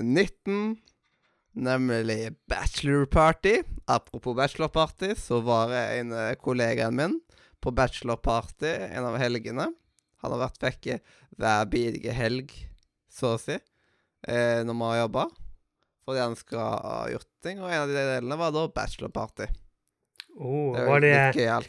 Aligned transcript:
19, 0.00 0.76
nemlig 1.58 2.32
Bachelor 2.48 3.06
Party. 3.06 3.62
Apropos 3.86 4.36
Bachelor 4.36 4.68
Party, 4.68 5.14
så 5.16 5.40
var 5.40 5.72
en 5.72 6.14
kollegaen 6.40 6.96
min 6.96 7.18
på 7.60 7.72
Bachelor 7.74 8.16
Party 8.16 8.70
en 8.70 9.04
av 9.08 9.18
helgene. 9.18 9.68
Han 10.22 10.34
har 10.34 10.40
vært 10.48 10.62
vekke 10.62 10.98
hver 11.38 11.66
bidige 11.70 12.14
helg, 12.14 12.50
så 13.10 13.36
å 13.36 13.40
si, 13.42 13.54
eh, 14.26 14.62
når 14.66 14.74
vi 14.74 14.88
har 14.90 15.02
jobba. 15.04 15.28
Fordi 16.04 16.22
han 16.24 16.36
skal 16.40 16.78
ha 16.82 16.98
gjort 17.12 17.28
ting, 17.44 17.60
og 17.60 17.70
en 17.70 17.82
av 17.84 17.90
de 17.90 17.94
delene 17.98 18.38
var 18.40 18.54
da 18.54 18.66
Bachelor 18.74 19.12
Party. 19.14 19.46
Oh, 20.38 20.74
Det 20.74 20.86
var 20.86 20.88
var 20.88 21.00
det. 21.00 21.68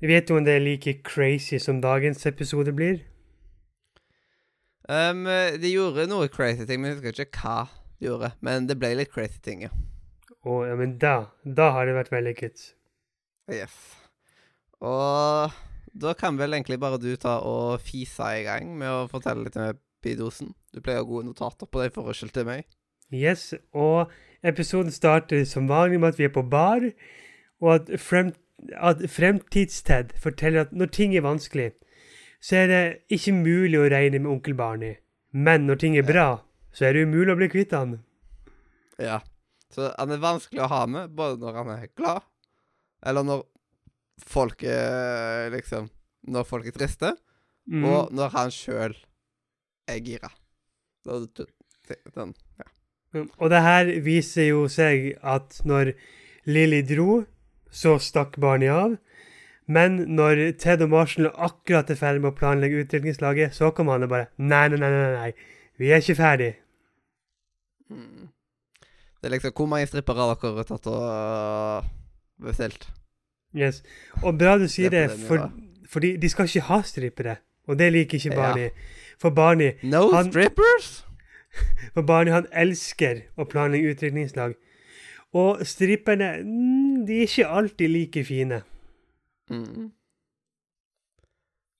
Vet 0.00 0.28
du 0.28 0.36
om 0.36 0.44
det 0.44 0.54
er 0.56 0.60
like 0.64 1.02
crazy 1.04 1.58
som 1.58 1.80
dagens 1.80 2.24
episode 2.26 2.72
blir? 2.72 3.02
Um, 4.90 5.22
de 5.62 5.70
gjorde 5.70 6.08
noe 6.10 6.26
crazy 6.32 6.66
ting, 6.66 6.82
men 6.82 6.90
jeg 6.90 6.98
husker 6.98 7.24
ikke 7.28 7.44
hva 7.44 7.56
de 8.00 8.08
gjorde. 8.08 8.32
Men 8.42 8.66
det 8.66 8.78
ble 8.80 8.96
litt 8.98 9.12
crazy 9.14 9.38
ting, 9.44 9.62
ja. 9.68 9.72
Å, 10.40 10.62
ja, 10.64 10.76
men 10.78 10.96
da 10.98 11.30
Da 11.44 11.70
har 11.76 11.86
det 11.86 11.94
vært 11.98 12.12
vellykket. 12.14 12.62
Yes. 13.52 13.76
Og 14.80 15.52
da 15.92 16.14
kan 16.18 16.38
vel 16.38 16.54
egentlig 16.56 16.80
bare 16.80 17.00
du 17.02 17.12
ta 17.20 17.38
og 17.44 17.82
fise 17.84 18.32
i 18.38 18.44
gang 18.46 18.72
med 18.78 18.88
å 18.88 19.08
fortelle 19.10 19.44
litt 19.44 19.58
om 19.58 19.68
epidosen. 19.68 20.54
Du 20.72 20.80
pleier 20.80 21.02
å 21.02 21.04
ha 21.04 21.10
gode 21.10 21.28
notater 21.28 21.68
på 21.68 21.82
det 21.82 21.90
i 21.90 21.94
forhold 21.94 22.34
til 22.34 22.46
meg. 22.48 22.64
Yes, 23.10 23.50
og 23.74 24.12
episoden 24.46 24.94
starter 24.94 25.42
som 25.44 25.68
vanlig 25.68 25.98
med 26.00 26.14
at 26.14 26.20
vi 26.20 26.28
er 26.28 26.34
på 26.34 26.46
bar, 26.46 26.84
og 27.60 27.72
at, 27.74 27.90
frem, 28.00 28.30
at 28.78 29.02
Fremtids-Ted 29.10 30.14
forteller 30.22 30.68
at 30.68 30.72
når 30.72 30.92
ting 30.94 31.16
er 31.16 31.26
vanskelig, 31.26 31.72
så 32.40 32.56
er 32.62 32.66
det 32.70 32.82
ikke 33.12 33.34
mulig 33.36 33.78
å 33.80 33.88
regne 33.92 34.18
med 34.20 34.30
onkel 34.32 34.54
Barney. 34.56 34.96
Men 35.32 35.66
når 35.68 35.80
ting 35.82 35.96
er 36.00 36.06
bra, 36.08 36.28
så 36.72 36.86
er 36.88 36.94
det 36.96 37.06
umulig 37.06 37.34
å 37.34 37.38
bli 37.38 37.48
kvitt 37.52 37.74
han. 37.76 37.98
Ja. 38.98 39.20
Så 39.70 39.90
han 39.98 40.10
er 40.10 40.18
vanskelig 40.22 40.64
å 40.64 40.70
ha 40.72 40.80
med, 40.90 41.12
både 41.14 41.38
når 41.42 41.58
han 41.60 41.68
er 41.76 41.88
glad, 41.96 42.24
eller 43.06 43.22
når 43.28 43.44
folk 44.26 44.62
er 44.66 45.50
liksom 45.54 45.88
Når 46.28 46.44
folk 46.44 46.66
er 46.68 46.74
triste, 46.76 47.14
Mm. 47.70 47.84
og 47.86 48.10
når 48.12 48.28
han 48.34 48.50
sjøl 48.50 48.94
er 49.88 49.98
gira. 50.04 50.28
Den, 51.04 52.34
ja. 52.58 52.66
Mm, 53.14 53.28
Og 53.38 53.50
det 53.50 53.60
her 53.62 53.90
viser 54.04 54.48
jo 54.48 54.64
seg 54.68 55.16
at 55.22 55.60
når 55.64 55.92
Lily 56.46 56.82
dro, 56.82 57.24
så 57.70 57.96
stakk 58.02 58.36
barnet 58.42 58.70
av. 58.74 58.96
Men 59.70 60.00
når 60.18 60.40
Ted 60.58 60.82
og 60.82 60.90
Marshall 60.90 61.28
akkurat 61.38 61.90
er 61.92 61.98
ferdig 62.00 62.22
med 62.24 62.32
å 62.32 62.36
planlegge 62.38 62.80
utdrikningslaget, 62.82 63.54
så 63.54 63.68
kommer 63.70 63.94
han 63.98 64.06
og 64.08 64.10
bare 64.10 64.26
Nei, 64.38 64.64
nei, 64.72 64.78
nei, 64.82 64.90
nei, 64.90 65.10
nei. 65.14 65.58
vi 65.78 65.92
er 65.94 66.02
ikke 66.02 66.16
ferdig. 66.18 66.48
Mm. 67.90 68.28
Det 69.20 69.28
er 69.28 69.34
liksom 69.36 69.52
Hvor 69.56 69.66
mange 69.70 69.86
strippere 69.90 70.24
har 70.26 70.38
dere 70.42 70.64
tatt 70.64 70.86
og 70.90 71.04
øh, 71.04 71.90
bestilt? 72.46 72.88
Yes. 73.54 73.82
Og 74.22 74.38
bra 74.38 74.56
du 74.58 74.66
sier 74.70 74.90
Det 74.90 75.04
det, 75.10 75.18
på 75.20 75.26
for, 75.34 75.52
fordi 75.90 76.16
de 76.22 76.28
skal 76.30 76.48
ikke 76.50 76.66
ha 76.70 76.80
strippere. 76.86 77.36
Og 77.68 77.78
det 77.78 77.92
liker 77.92 78.18
ikke 78.18 78.32
Ja. 78.34 78.40
Barney. 78.40 78.68
For 79.20 79.30
Barney, 79.30 79.72
No 79.82 80.10
Han- 80.14 80.30
strippers? 80.32 81.04
for 81.94 82.02
Barney 82.02 82.32
han 82.32 82.46
elsker 82.52 83.22
å 83.36 83.44
planlegge 83.44 83.90
utdrikningslag. 83.94 84.54
Og 85.34 85.60
stripperne, 85.66 86.30
mm, 86.42 87.06
de 87.06 87.18
er 87.20 87.26
ikke 87.28 87.46
alltid 87.46 87.88
like 87.90 88.24
fine. 88.24 88.62
Mm. 89.50 89.90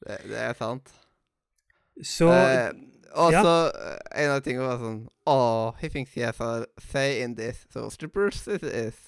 Det, 0.01 0.17
det 0.29 0.39
er 0.39 0.53
sant. 0.59 0.93
Så 2.03 2.31
eh, 2.33 2.71
og 3.13 3.33
ja. 3.33 3.43
så 3.43 3.55
eh, 3.75 4.25
en 4.25 4.35
av 4.37 4.43
tingene 4.45 4.67
var 4.69 4.81
sånn 4.81 5.01
Oh, 5.31 5.77
he 5.81 5.91
thinks 5.91 6.15
he 6.15 6.25
has 6.25 6.41
a 6.43 6.65
say 6.91 7.21
in 7.23 7.37
this, 7.39 7.67
so 7.71 7.89
strippers 7.91 8.47
it 8.49 8.65
is. 8.65 8.99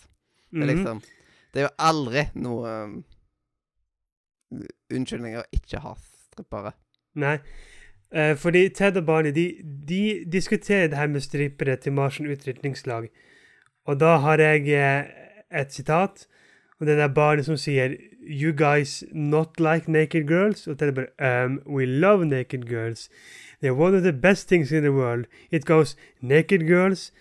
Det 0.51 0.63
er 0.63 0.67
mhm. 0.67 0.71
liksom 0.71 1.03
Det 1.53 1.61
er 1.61 1.67
jo 1.67 1.75
aldri 1.79 2.23
noe 2.41 2.71
um, 2.85 2.93
unnskyldning 4.93 5.37
å 5.37 5.45
ikke 5.53 5.83
ha 5.85 5.93
strippere. 6.01 6.73
Nei. 7.21 7.35
Eh, 8.13 8.33
fordi 8.41 8.67
Ted 8.73 8.97
og 9.01 9.05
Barney 9.09 9.35
de, 9.37 9.45
de 9.89 10.25
diskuterer 10.33 10.89
det 10.89 10.97
her 10.97 11.11
med 11.13 11.25
strippere 11.25 11.77
til 11.77 11.93
Marsen 11.93 12.29
utdrikningslag. 12.33 13.11
Og 13.85 14.01
da 14.01 14.17
har 14.25 14.41
jeg 14.41 14.69
eh, 14.77 15.13
et 15.61 15.73
sitat. 15.73 16.27
Og 16.81 16.89
det 16.89 16.97
er 16.97 17.13
Barney 17.13 17.45
som 17.45 17.61
sier 17.61 17.99
You 18.25 18.53
guys 18.53 19.05
not 19.13 19.61
like 19.61 19.91
naked 19.91 20.27
girls? 20.29 20.67
Og 20.67 20.79
Ted 20.79 20.89
er 20.89 20.93
bare 20.93 21.45
um, 21.45 21.61
We 21.67 21.87
love 21.87 22.25
naked 22.25 22.69
girls. 22.69 23.09
They're 23.61 23.75
one 23.75 23.95
of 23.95 24.03
the 24.03 24.13
best 24.13 24.49
things 24.49 24.73
in 24.73 24.83
the 24.83 24.93
world. 24.93 25.27
It 25.51 25.65
goes 25.65 25.97
naked 26.21 26.67
girls, 26.67 27.13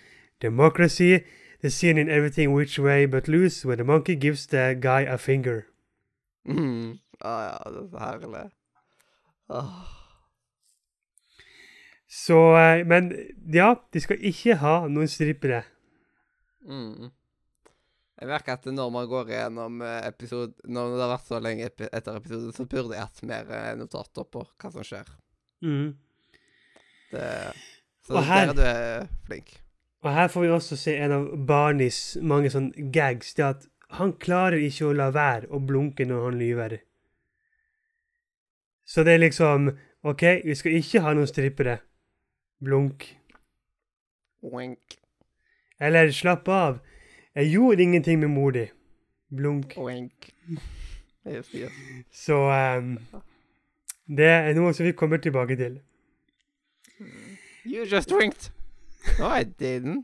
democracy, 0.41 1.19
the 1.61 1.69
scene 1.69 1.97
in 1.97 2.09
everything 2.09 2.53
which 2.53 2.79
way 2.79 3.05
but 3.05 3.27
loose 3.27 3.65
when 3.65 3.77
the 3.77 3.83
monkey 3.83 4.15
gives 4.15 4.47
the 4.47 4.75
guy 4.79 5.01
a 5.01 5.17
finger. 5.17 5.65
Mm. 6.47 6.99
Ah, 7.21 7.43
ja, 7.43 7.71
det 7.71 7.77
er 7.77 7.87
så 7.89 7.97
herlig. 7.99 8.49
Åh. 9.49 10.01
Så 12.09 12.57
eh, 12.57 12.87
Men 12.87 13.13
ja, 13.53 13.75
de 13.93 13.99
skal 14.01 14.17
ikke 14.19 14.55
ha 14.55 14.87
noen 14.87 15.07
strippere. 15.07 15.63
Mm. 16.67 17.11
Jeg 18.21 18.29
merker 18.29 18.53
at 18.53 18.67
når 18.69 18.91
man 18.93 19.07
går 19.09 19.31
gjennom 19.33 19.79
eh, 19.81 20.03
episode 20.05 20.53
Når 20.69 20.91
det 20.93 21.01
har 21.01 21.09
vært 21.15 21.25
så 21.31 21.39
lenge 21.41 21.65
etter 21.65 22.15
episoden, 22.19 22.51
så 22.53 22.65
burde 22.69 22.93
jeg 22.93 23.01
hatt 23.07 23.23
mer 23.25 23.49
eh, 23.57 23.71
notater 23.79 24.27
på 24.29 24.43
hva 24.45 24.71
som 24.75 24.85
skjer. 24.85 25.09
Mm. 25.65 25.87
Det, 27.11 27.25
så 28.05 28.19
Og 28.19 28.23
her- 28.29 28.53
der 28.53 28.69
er 28.69 29.01
du 29.01 29.05
eh, 29.07 29.07
flink. 29.27 29.55
Og 30.05 30.13
her 30.13 30.29
får 30.33 30.41
vi 30.45 30.49
også 30.53 30.77
se 30.81 30.95
en 30.97 31.11
av 31.17 31.25
Barneys 31.49 32.17
mange 32.21 32.49
sånn 32.53 32.71
gags. 32.93 33.33
Det 33.37 33.43
at 33.45 33.65
han 33.97 34.13
klarer 34.17 34.61
ikke 34.63 34.87
å 34.87 34.95
la 34.97 35.09
være 35.13 35.49
å 35.53 35.59
blunke 35.61 36.05
når 36.09 36.23
han 36.29 36.37
lyver. 36.39 36.77
Så 38.87 39.03
det 39.05 39.13
er 39.17 39.21
liksom 39.25 39.67
OK, 40.09 40.23
vi 40.45 40.55
skal 40.57 40.77
ikke 40.79 41.01
ha 41.05 41.11
noen 41.13 41.29
strippere. 41.29 41.79
Blunk. 42.61 43.05
Wink, 44.41 44.97
Eller 45.81 46.09
slapp 46.13 46.47
av. 46.49 46.79
Jeg 47.35 47.51
gjorde 47.51 47.81
ingenting 47.83 48.19
med 48.19 48.27
mor 48.27 48.51
di. 48.51 48.65
Blunk. 49.37 49.73
Oink. 49.77 50.29
Yes, 51.27 51.51
yes. 51.55 51.71
Så 52.11 52.35
um, 52.77 52.97
det 54.07 54.25
er 54.25 54.53
noe 54.53 54.73
som 54.73 54.85
vi 54.85 54.91
kommer 54.91 55.17
tilbake 55.17 55.55
til. 55.55 55.79
You 57.65 57.85
just 57.85 58.11
winked. 58.11 58.51
No, 59.19 59.29
I 59.31 59.43
didn't. 59.43 60.03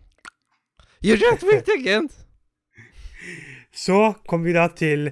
You 1.03 1.15
just 1.15 1.43
winked 1.43 1.69
again. 1.79 2.09
Så 3.85 4.13
kom 4.27 4.45
vi 4.45 4.53
da 4.53 4.67
til 4.67 5.11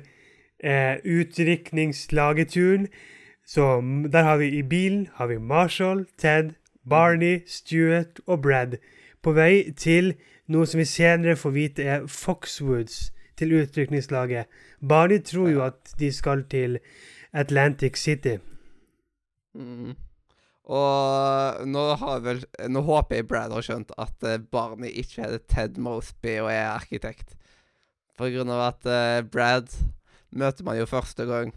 eh, 0.64 0.96
utdrikningslageturen. 1.06 2.88
Så 3.46 3.82
der 4.12 4.24
har 4.24 4.38
vi 4.38 4.48
i 4.48 4.62
bilen 4.62 5.10
har 5.14 5.28
vi 5.28 5.38
Marshall, 5.38 6.06
Ted, 6.18 6.50
Barney, 6.90 7.40
Stuart 7.48 8.20
og 8.26 8.42
Brad 8.42 8.78
på 9.22 9.32
vei 9.32 9.72
til 9.78 10.14
noe 10.52 10.70
som 10.70 10.82
vi 10.82 10.88
senere 10.90 11.38
får 11.40 11.54
vite 11.56 11.86
er 11.90 12.08
Foxwoods 12.12 13.10
til 13.40 13.54
utrykningslaget. 13.60 14.50
Barney 14.80 15.22
tror 15.26 15.50
jo 15.52 15.64
at 15.66 15.96
de 16.00 16.12
skal 16.14 16.46
til 16.52 16.80
Atlantic 17.34 18.00
City. 18.00 18.38
Mm. 19.56 19.96
Og 20.66 21.68
nå 21.70 21.82
har 22.02 22.24
vel 22.26 22.40
Nå 22.74 22.82
håper 22.88 23.20
jeg 23.20 23.28
Brad 23.30 23.54
har 23.54 23.66
skjønt 23.66 23.92
at 24.02 24.26
eh, 24.26 24.42
Barney 24.42 24.90
ikke 24.90 25.22
heter 25.22 25.44
Ted 25.52 25.78
Mosby 25.78 26.40
og 26.42 26.50
er 26.50 26.72
arkitekt. 26.72 27.36
For 28.18 28.32
grunn 28.34 28.50
av 28.50 28.64
at 28.72 28.88
uh, 28.88 29.28
Brad 29.28 29.70
møter 30.36 30.66
man 30.66 30.80
jo 30.80 30.88
første 30.90 31.28
gang 31.28 31.52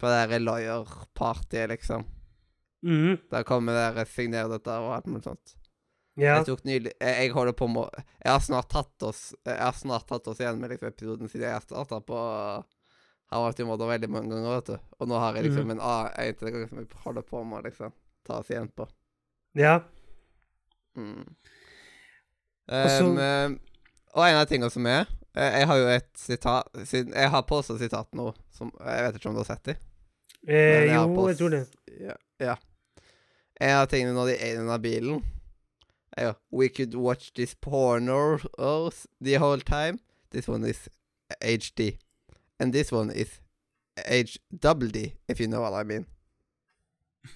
på 0.00 0.08
det 0.08 0.20
der 0.32 0.40
lawyer-partyet, 0.40 1.68
liksom. 1.74 2.06
Mm. 2.80 3.18
Der 3.28 3.44
kommer 3.44 3.76
dere 3.76 4.06
signert 4.08 4.48
dette 4.54 4.76
og 4.80 4.94
alt 4.96 5.10
mulig 5.12 5.26
sånt. 5.28 5.59
Ja. 6.18 6.34
Jeg 6.40 6.46
tok 6.50 6.64
nylig 6.66 6.90
jeg, 6.98 7.30
holder 7.32 7.54
på 7.56 7.68
med 7.70 7.88
Jeg 7.94 8.32
har 8.32 8.40
snart 8.42 8.68
tatt 8.68 9.02
oss 9.06 9.20
Jeg 9.46 9.56
har 9.56 9.76
snart 9.78 10.08
tatt 10.10 10.26
oss 10.28 10.40
igjen 10.42 10.58
med 10.60 10.72
liksom 10.74 10.88
episoden 10.90 11.30
siden 11.30 11.46
jeg 11.48 11.62
starta 11.62 12.00
på 12.02 12.18
Har 13.30 13.44
vært 13.46 13.62
i 13.62 13.66
Mother 13.68 13.86
veldig 13.92 14.10
mange 14.10 14.32
ganger, 14.34 14.56
vet 14.58 14.66
du. 14.72 14.90
Og 14.98 15.08
nå 15.08 15.20
har 15.22 15.38
jeg 15.38 15.46
liksom 15.46 15.68
mm. 15.70 15.72
en 15.76 15.80
A- 15.86 16.10
en 16.18 16.34
til 16.34 16.50
gang 16.50 16.66
som 16.68 16.80
jeg 16.82 16.88
holder 17.04 17.22
på 17.22 17.44
med 17.46 17.60
å 17.60 17.64
liksom 17.68 17.92
ta 18.26 18.40
oss 18.42 18.50
igjen 18.50 18.68
på. 18.74 18.88
ja. 19.54 19.80
Mm. 20.98 21.22
Og 22.70 22.88
så- 22.90 23.06
Um, 23.06 23.18
eh, 23.18 23.50
og 24.14 24.24
en 24.26 24.36
av 24.40 24.46
tingene 24.50 24.70
som 24.70 24.86
er 24.86 25.06
eh, 25.36 25.58
Jeg 25.60 25.66
har 25.66 25.76
jo 25.78 25.86
et 25.88 26.10
sitat 26.18 26.66
Jeg 26.92 27.30
har 27.30 27.42
påstått 27.42 27.78
sitat 27.78 28.08
nå 28.12 28.34
som 28.50 28.72
Jeg 28.80 29.04
vet 29.06 29.14
ikke 29.20 29.28
om 29.30 29.34
du 29.34 29.40
har 29.44 29.44
sett 29.54 29.64
det? 29.64 29.76
Eh, 30.48 30.90
jo, 30.90 31.06
på 31.14 31.28
jeg 31.30 31.38
tror 31.38 31.50
det. 31.54 31.66
Ja. 32.00 32.14
ja. 32.40 32.56
En 33.60 33.76
av 33.76 33.86
tingene 33.92 34.14
når 34.16 34.26
de 34.32 34.36
er 34.40 34.54
i 34.54 34.56
denne 34.58 34.78
bilen, 34.82 35.22
er 36.16 36.32
We 36.52 36.68
could 36.68 36.94
watch 36.94 37.32
this 37.34 37.54
porno 37.54 38.38
the 39.24 39.38
whole 39.38 39.60
time. 39.60 39.98
This 40.32 40.48
one 40.48 40.68
is 40.68 40.88
HD. 41.44 41.98
And 42.58 42.72
this 42.72 42.92
one 42.92 43.10
is 43.10 43.40
HDD, 43.96 45.12
if 45.28 45.40
you 45.40 45.46
know 45.46 45.60
what 45.60 45.72
I 45.72 45.84
mean. 45.84 46.06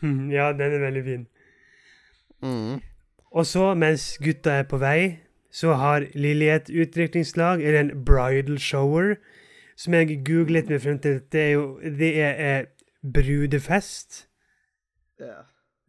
ja, 0.33 0.53
den 0.53 0.73
er 0.73 0.79
veldig 0.79 1.05
fin. 1.05 1.27
Mm. 2.43 2.81
Og 3.31 3.47
så, 3.47 3.75
mens 3.75 4.19
gutta 4.19 4.51
er 4.51 4.63
på 4.63 4.79
vei, 4.79 5.19
så 5.53 5.73
har 5.73 6.07
Lilly 6.15 6.45
et 6.45 6.71
utdrikningslag, 6.71 7.63
eller 7.63 7.81
en 7.81 8.05
bridal 8.05 8.59
shower, 8.59 9.15
som 9.77 9.95
jeg 9.95 10.21
googlet 10.27 10.69
meg 10.71 10.83
frem 10.83 10.99
til. 10.99 11.21
Det 11.33 11.41
er 11.41 11.51
jo 11.51 11.81
Det 11.99 12.21
er 12.21 12.61
eh, 12.61 12.67
brudefest. 13.15 14.29
Yeah. 15.21 15.45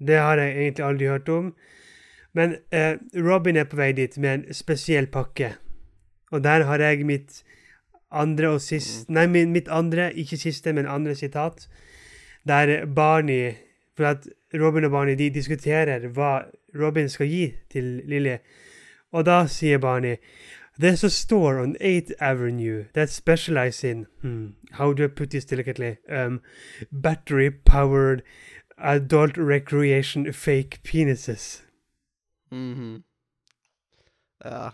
Det 0.07 0.15
har 0.15 0.37
jeg 0.37 0.57
egentlig 0.57 0.85
aldri 0.85 1.05
hørt 1.05 1.29
om. 1.29 1.55
Men 2.35 2.57
eh, 2.71 2.97
Robin 3.15 3.55
er 3.55 3.67
på 3.71 3.79
vei 3.79 3.93
dit 3.95 4.17
med 4.19 4.33
en 4.33 4.53
spesiell 4.53 5.07
pakke. 5.07 5.53
Og 6.31 6.43
der 6.43 6.65
har 6.67 6.81
jeg 6.83 7.05
mitt 7.07 7.43
andre 8.11 8.49
og 8.55 8.61
siste 8.61 9.11
Nei, 9.13 9.27
min, 9.27 9.53
mitt 9.55 9.69
andre, 9.71 10.09
ikke 10.13 10.37
siste, 10.37 10.73
men 10.73 10.87
andre 10.87 11.15
sitat. 11.15 11.67
Der 12.47 12.85
Barney 12.85 13.53
For 13.95 14.05
at 14.05 14.27
Robin 14.53 14.83
og 14.83 14.91
Barney 14.91 15.15
de 15.15 15.29
diskuterer 15.29 16.07
hva 16.11 16.41
Robin 16.75 17.09
skal 17.09 17.27
gi 17.27 17.53
til 17.71 18.01
Lilly. 18.05 18.35
Og 19.11 19.25
da 19.25 19.45
sier 19.47 19.79
Barney 19.79 20.17
There's 20.77 21.05
a 21.05 21.09
store 21.09 21.61
on 21.61 21.77
8th 21.79 22.11
Avenue 22.19 22.85
that 22.93 23.09
specializes 23.09 23.83
in 23.83 24.07
hmm, 24.21 24.47
how 24.71 24.91
do 24.91 25.05
I 25.05 25.07
put 25.07 25.29
this 25.29 25.45
delicately? 25.45 25.97
Um, 26.09 26.41
battery 26.91 27.49
powered 27.49 28.23
adult 28.77 29.37
recreation 29.37 30.33
fake 30.33 30.83
penises. 30.83 31.64
Mhm. 32.51 33.03
Ja. 34.45 34.69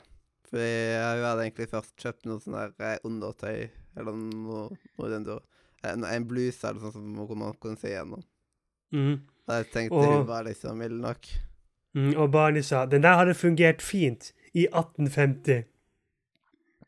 For 0.50 0.58
jeg 0.60 1.24
hadde 1.24 1.44
egentlig 1.46 1.70
først 1.72 1.94
kjøpt 2.02 2.26
noe 2.28 2.40
sånn 2.44 2.58
der 2.58 2.74
eh, 2.80 2.98
undertøy, 3.08 3.70
eller 3.98 4.18
noe, 4.18 4.66
noe 4.98 5.08
i 5.08 5.12
den. 5.14 5.28
En, 5.88 6.04
en 6.06 6.26
bluse 6.28 6.68
eller 6.68 6.82
sånn 6.82 6.92
som 6.94 7.38
man 7.40 7.54
kunne 7.62 7.80
se 7.80 7.90
gjennom. 7.94 8.22
Mm. 8.94 9.22
Og 9.48 9.56
jeg 9.56 9.70
tenkte 9.72 9.96
Og- 9.96 10.12
hun 10.18 10.28
var 10.28 10.44
liksom 10.44 10.78
mild 10.78 11.00
nok. 11.02 11.26
Mm, 11.96 12.14
og 12.18 12.32
Barney 12.32 12.62
sa 12.64 12.86
den 12.86 13.02
der 13.04 13.16
hadde 13.18 13.34
fungert 13.36 13.82
fint 13.82 14.32
i 14.54 14.68
1850. 14.68 15.64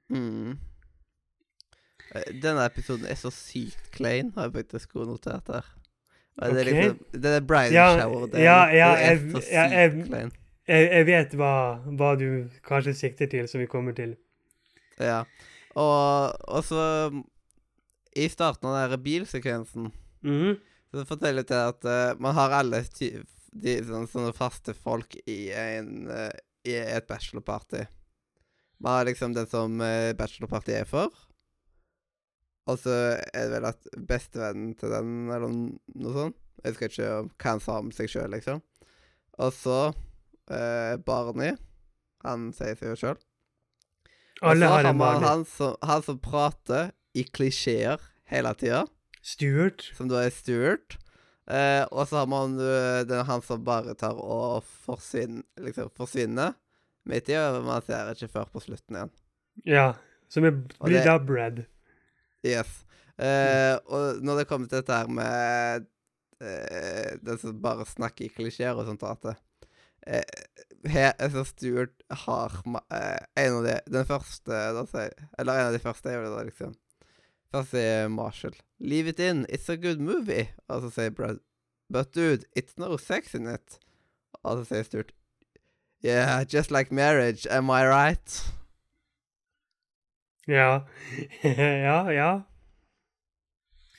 Mm. 0.09 0.57
Eh, 2.13 2.29
Denne 2.43 2.65
episoden 2.67 3.05
er 3.09 3.15
så 3.19 3.31
sykt 3.33 3.89
klein, 3.95 4.31
har 4.35 4.49
jeg 4.49 4.53
faktisk 4.59 4.93
notert 4.95 5.47
her. 5.47 5.65
Det 6.33 6.49
er 6.49 6.51
okay. 6.51 6.63
liksom 6.65 7.21
Det 7.21 7.31
er 7.37 7.41
Brian 7.45 7.73
Ja, 7.73 7.87
shower. 7.99 8.27
Det, 8.27 8.39
ja, 8.41 8.59
det 8.65 8.79
er 8.81 8.97
jeg- 9.09 9.19
så 9.31 9.41
sykt 9.41 9.51
ja, 9.51 9.63
jeg- 9.69 10.05
klein. 10.07 10.31
Jeg, 10.69 10.87
jeg 10.87 11.07
vet 11.09 11.33
hva, 11.39 11.53
hva 11.99 12.13
du 12.19 12.27
kanskje 12.63 12.95
sikter 12.95 13.27
til, 13.31 13.47
som 13.51 13.59
vi 13.59 13.67
kommer 13.71 13.95
til. 13.97 14.15
Ja. 15.01 15.23
Og, 15.73 16.35
og 16.47 16.61
så 16.63 16.83
mm, 17.11 17.23
I 18.21 18.27
starten 18.29 18.69
av 18.69 18.91
den 18.91 19.03
bilsekvensen 19.03 19.91
-hmm. 20.23 20.55
så 20.91 21.05
forteller 21.05 21.43
jeg 21.43 21.47
til 21.47 21.55
at 21.55 21.85
uh, 21.85 22.21
man 22.21 22.33
har 22.33 22.49
alle 22.49 22.83
de, 22.93 23.73
sånne, 23.83 24.07
sånne 24.07 24.33
faste 24.33 24.73
folk 24.73 25.15
i, 25.27 25.51
en, 25.51 26.07
uh, 26.07 26.31
i 26.65 26.75
et 26.75 27.07
bachelorparty. 27.07 27.85
Man 28.79 28.91
har 28.91 29.05
liksom 29.05 29.33
den 29.33 29.47
som 29.47 29.81
uh, 29.81 30.13
bachelorparty 30.17 30.71
er 30.71 30.85
for. 30.85 31.11
Og 32.65 32.79
så 32.79 33.19
er 33.33 33.49
det 33.49 33.51
vel 33.51 33.65
at 33.65 33.87
bestevennen 34.07 34.75
til 34.79 34.89
den, 34.89 35.29
eller 35.29 35.51
noe 35.51 36.13
sånt 36.15 36.37
Jeg 36.63 36.71
husker 36.71 36.85
ikke 36.87 37.07
hva 37.27 37.49
han 37.49 37.59
sa 37.59 37.79
om 37.81 37.91
seg 37.91 38.07
sjøl, 38.07 38.31
liksom. 38.31 38.61
Og 39.43 39.51
så 39.51 39.77
eh, 40.51 40.95
Barney. 41.05 41.55
Han 42.23 42.51
sier 42.55 42.75
seg 42.79 42.93
jo 42.93 42.97
sjøl. 42.99 43.21
Alle 44.43 44.67
har 44.67 44.89
en 44.89 44.99
Barney. 44.99 45.27
han 45.27 45.45
som, 45.47 45.77
han 45.83 46.03
som 46.03 46.19
prater 46.19 46.91
i 47.15 47.23
klisjeer 47.23 48.01
hele 48.31 48.51
tida, 48.57 48.83
Stuart. 49.21 49.85
som 49.95 50.09
da 50.11 50.23
er 50.25 50.33
Stuart. 50.33 50.97
Uh, 51.43 51.83
og 51.91 52.07
så 52.07 52.21
har 52.21 52.27
man 52.31 52.53
uh, 52.55 53.03
den 53.03 53.25
han 53.27 53.41
som 53.43 53.65
bare 53.67 53.93
tar 53.99 54.15
og 54.15 54.63
forsvinner, 54.85 55.43
liksom 55.59 55.89
forsvinner 55.91 56.53
midt 57.03 57.27
i, 57.33 57.35
og 57.35 57.65
man 57.67 57.83
ser 57.83 58.13
ikke 58.13 58.31
før 58.31 58.47
på 58.53 58.61
slutten 58.63 58.95
igjen. 58.95 59.11
Ja. 59.67 59.87
Som 60.31 60.47
blir 60.47 60.95
det- 60.95 61.03
da 61.05 61.17
bread. 61.19 61.65
Yes. 62.43 62.83
Eh, 63.21 63.75
og 63.93 64.23
når 64.25 64.39
det 64.41 64.47
kommer 64.49 64.67
til 64.67 64.81
dette 64.81 64.95
her 64.97 65.07
med 65.07 65.85
eh, 66.41 67.13
den 67.21 67.37
som 67.37 67.59
bare 67.61 67.85
snakker 67.85 68.25
i 68.25 68.31
klisjeer 68.33 68.73
og 68.73 68.87
sånt, 68.87 69.03
at 69.05 69.37
eh, 70.07 70.23
her, 70.85 71.13
altså 71.19 71.43
Stuart 71.47 72.03
har 72.25 72.55
eh, 72.91 73.45
en 73.45 73.59
av 73.59 73.63
de 73.63 73.75
Den 73.87 74.05
første 74.05 74.51
Eller 74.51 75.53
en 75.53 75.67
av 75.67 75.73
de 75.73 75.79
første 75.79 76.09
er 76.09 76.19
jo 76.19 76.37
det 76.37 76.45
liksom. 76.51 76.75
Først 77.53 77.71
sier 77.71 78.07
Marshall 78.09 78.55
'Leave 78.79 79.07
it 79.09 79.19
in. 79.19 79.45
It's 79.45 79.69
a 79.69 79.75
good 79.75 79.99
movie'. 79.99 80.51
Og 80.67 80.81
så 80.81 80.89
sier 80.89 81.09
Brad 81.09 81.39
'But 81.89 82.13
dude, 82.13 82.45
it's 82.57 82.73
no 82.77 82.97
sex 82.97 83.33
in 83.33 83.47
it'. 83.47 83.79
Og 84.43 84.57
så 84.57 84.65
sier 84.65 84.83
Stuart 84.83 85.11
'Yeah, 86.03 86.43
just 86.53 86.71
like 86.71 86.91
marriage. 86.91 87.47
Am 87.49 87.69
I 87.69 87.83
right?' 87.85 88.53
Ja. 90.47 90.87
ja, 91.87 92.11
ja. 92.11 92.41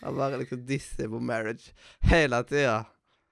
Han 0.00 0.16
bare 0.16 0.36
liksom 0.36 0.66
disser 0.66 1.08
på 1.08 1.20
marriage 1.20 1.72
hele 2.00 2.42
tida. 2.44 2.84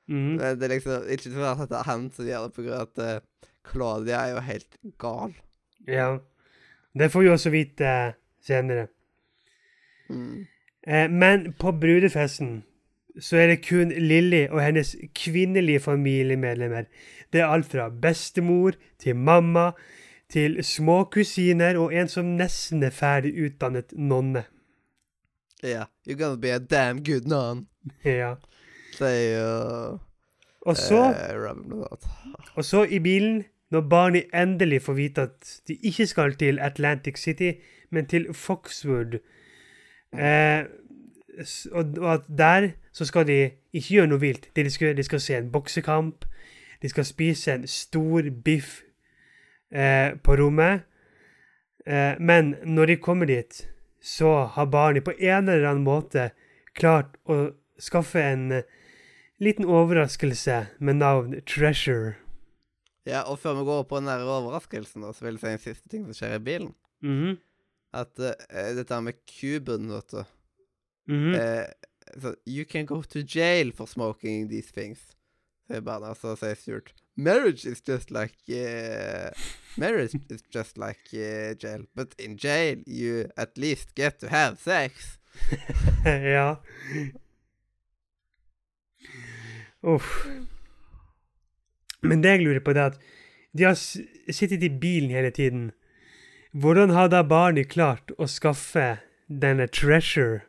Mhm. 0.08 0.36
Men 0.36 0.58
det 0.58 0.66
er 0.66 0.74
liksom 0.74 1.08
ikke 1.08 1.30
for 1.30 1.62
at 1.62 1.68
det 1.68 1.78
er 1.78 1.90
han 1.90 2.10
som 2.10 2.26
gjør 2.26 2.48
det, 2.48 2.52
på 2.56 2.62
grunn 2.62 2.80
av 2.80 2.88
at 2.88 3.22
uh, 3.22 3.48
Claudia 3.70 4.18
er 4.18 4.34
jo 4.34 4.40
helt 4.40 4.76
gal. 4.98 5.34
ja. 5.88 6.18
Det 6.98 7.08
får 7.12 7.22
vi 7.22 7.28
også 7.28 7.50
vite 7.50 7.84
uh, 8.08 8.12
senere. 8.44 8.86
Mm. 10.10 10.46
Uh, 10.88 11.10
men 11.10 11.52
på 11.60 11.72
brudefesten 11.72 12.64
så 13.20 13.36
er 13.36 13.46
det 13.46 13.64
kun 13.64 13.92
Lilly 13.96 14.46
og 14.50 14.60
hennes 14.64 14.96
kvinnelige 15.14 15.80
familiemedlemmer. 15.80 16.84
Det 17.32 17.40
er 17.40 17.46
alt 17.46 17.66
fra 17.66 17.88
bestemor 17.88 18.72
til 18.98 19.16
mamma 19.16 19.70
til 20.32 20.64
små 20.64 21.04
kusiner 21.04 21.76
og 21.78 21.94
en 21.94 22.08
som 22.08 22.24
nesten 22.36 22.82
er 22.82 22.90
ferdig 22.90 23.32
utdannet 23.46 23.92
nonne. 23.96 24.44
Yeah, 25.64 25.86
you're 26.08 26.18
gonna 26.18 26.40
be 26.40 26.50
a 26.50 26.58
damn 26.58 27.04
good 27.04 27.28
nun, 27.28 27.66
Ja. 28.04 28.34
Sier 28.92 29.98
Og 30.62 30.76
så, 30.76 31.00
eh, 31.10 32.54
og 32.54 32.64
så 32.64 32.84
i 32.84 32.98
bilen, 32.98 33.44
når 33.70 33.80
Barney 33.80 34.22
endelig 34.34 34.82
får 34.82 34.92
vite 34.92 35.22
at 35.22 35.60
de 35.68 35.74
ikke 35.74 36.06
skal 36.06 36.34
til 36.34 36.60
Atlantic 36.60 37.18
City, 37.18 37.52
men 37.90 38.06
til 38.06 38.34
Foxwood 38.34 39.18
eh, 40.18 40.64
og, 41.72 42.14
at 42.14 42.20
der 42.38 42.68
så 42.92 43.04
skal 43.04 43.26
de 43.26 43.50
ikke 43.72 43.88
gjøre 43.88 44.06
noe 44.06 44.20
vilt. 44.20 44.48
De 44.56 44.70
skal, 44.70 44.96
de 44.96 45.02
skal 45.02 45.20
se 45.20 45.36
en 45.36 45.50
boksekamp. 45.52 46.24
De 46.82 46.88
skal 46.88 47.04
spise 47.04 47.54
en 47.54 47.66
stor 47.66 48.22
biff 48.44 48.82
eh, 49.72 50.12
på 50.22 50.36
rommet. 50.36 50.80
Eh, 51.86 52.20
men 52.20 52.54
når 52.64 52.86
de 52.86 52.96
kommer 52.96 53.26
dit, 53.26 53.68
så 54.02 54.44
har 54.44 54.64
Barney 54.64 55.00
på 55.00 55.12
en 55.18 55.48
eller 55.48 55.68
annen 55.68 55.84
måte 55.84 56.30
klart 56.74 57.16
å 57.24 57.52
skaffe 57.78 58.22
en 58.22 58.62
liten 59.42 59.66
overraskelse 59.66 60.66
med 60.78 61.00
navn 61.00 61.34
Treasure. 61.46 62.14
Ja, 63.06 63.24
og 63.26 63.40
før 63.42 63.58
vi 63.58 63.64
går 63.66 63.82
på 63.90 63.98
den 63.98 64.10
der 64.10 64.22
overraskelsen, 64.22 65.02
da, 65.02 65.10
så 65.12 65.24
vil 65.24 65.34
jeg 65.34 65.42
si 65.42 65.50
en 65.50 65.64
siste 65.64 65.90
ting 65.90 66.04
som 66.06 66.14
skjer 66.14 66.36
i 66.38 66.44
bilen. 66.50 66.74
Mhm, 67.02 67.40
At 67.92 68.18
uh, 68.18 68.68
dette 68.76 69.00
med 69.04 69.18
kuben, 69.28 69.90
vet 69.90 70.10
du 70.10 70.24
mm 71.08 71.34
-hmm. 71.34 71.34
uh, 71.34 71.66
so, 72.22 72.34
You 72.46 72.64
can 72.64 72.86
go 72.86 73.02
to 73.02 73.18
jail 73.18 73.72
for 73.72 73.86
smoking 73.86 74.48
these 74.48 74.72
things. 74.72 74.98
Sier 75.66 75.80
barna, 75.80 76.14
så 76.14 76.36
sier 76.36 76.54
Stuart 76.54 76.94
Marriage 77.16 77.70
is 77.70 77.82
just 77.88 78.10
like 78.10 78.36
uh, 78.48 79.30
Marriage 79.76 80.18
is 80.30 80.42
just 80.54 80.78
like 80.78 81.12
eh, 81.12 81.54
jail, 81.62 81.86
but 81.94 82.14
in 82.18 82.36
jail 82.36 82.82
you 82.86 83.24
at 83.36 83.58
least 83.58 83.94
get 83.94 84.18
to 84.20 84.28
have 84.28 84.56
sex. 84.56 85.18
ja. 86.04 86.56
Uff. 89.82 90.26
Men 92.02 92.22
det 92.22 92.30
jeg 92.36 92.44
lurer 92.46 92.60
på, 92.60 92.72
det 92.74 92.82
er 92.82 92.86
at 92.92 92.98
de 93.56 93.64
har 93.64 93.74
sittet 94.32 94.62
i 94.62 94.68
bilen 94.80 95.10
hele 95.10 95.30
tiden. 95.30 95.70
Hvordan 96.52 96.90
har 96.90 97.08
da 97.08 97.22
Barney 97.22 97.64
klart 97.64 98.12
å 98.18 98.26
skaffe 98.28 98.98
denne 99.28 99.66
treasure? 99.68 100.42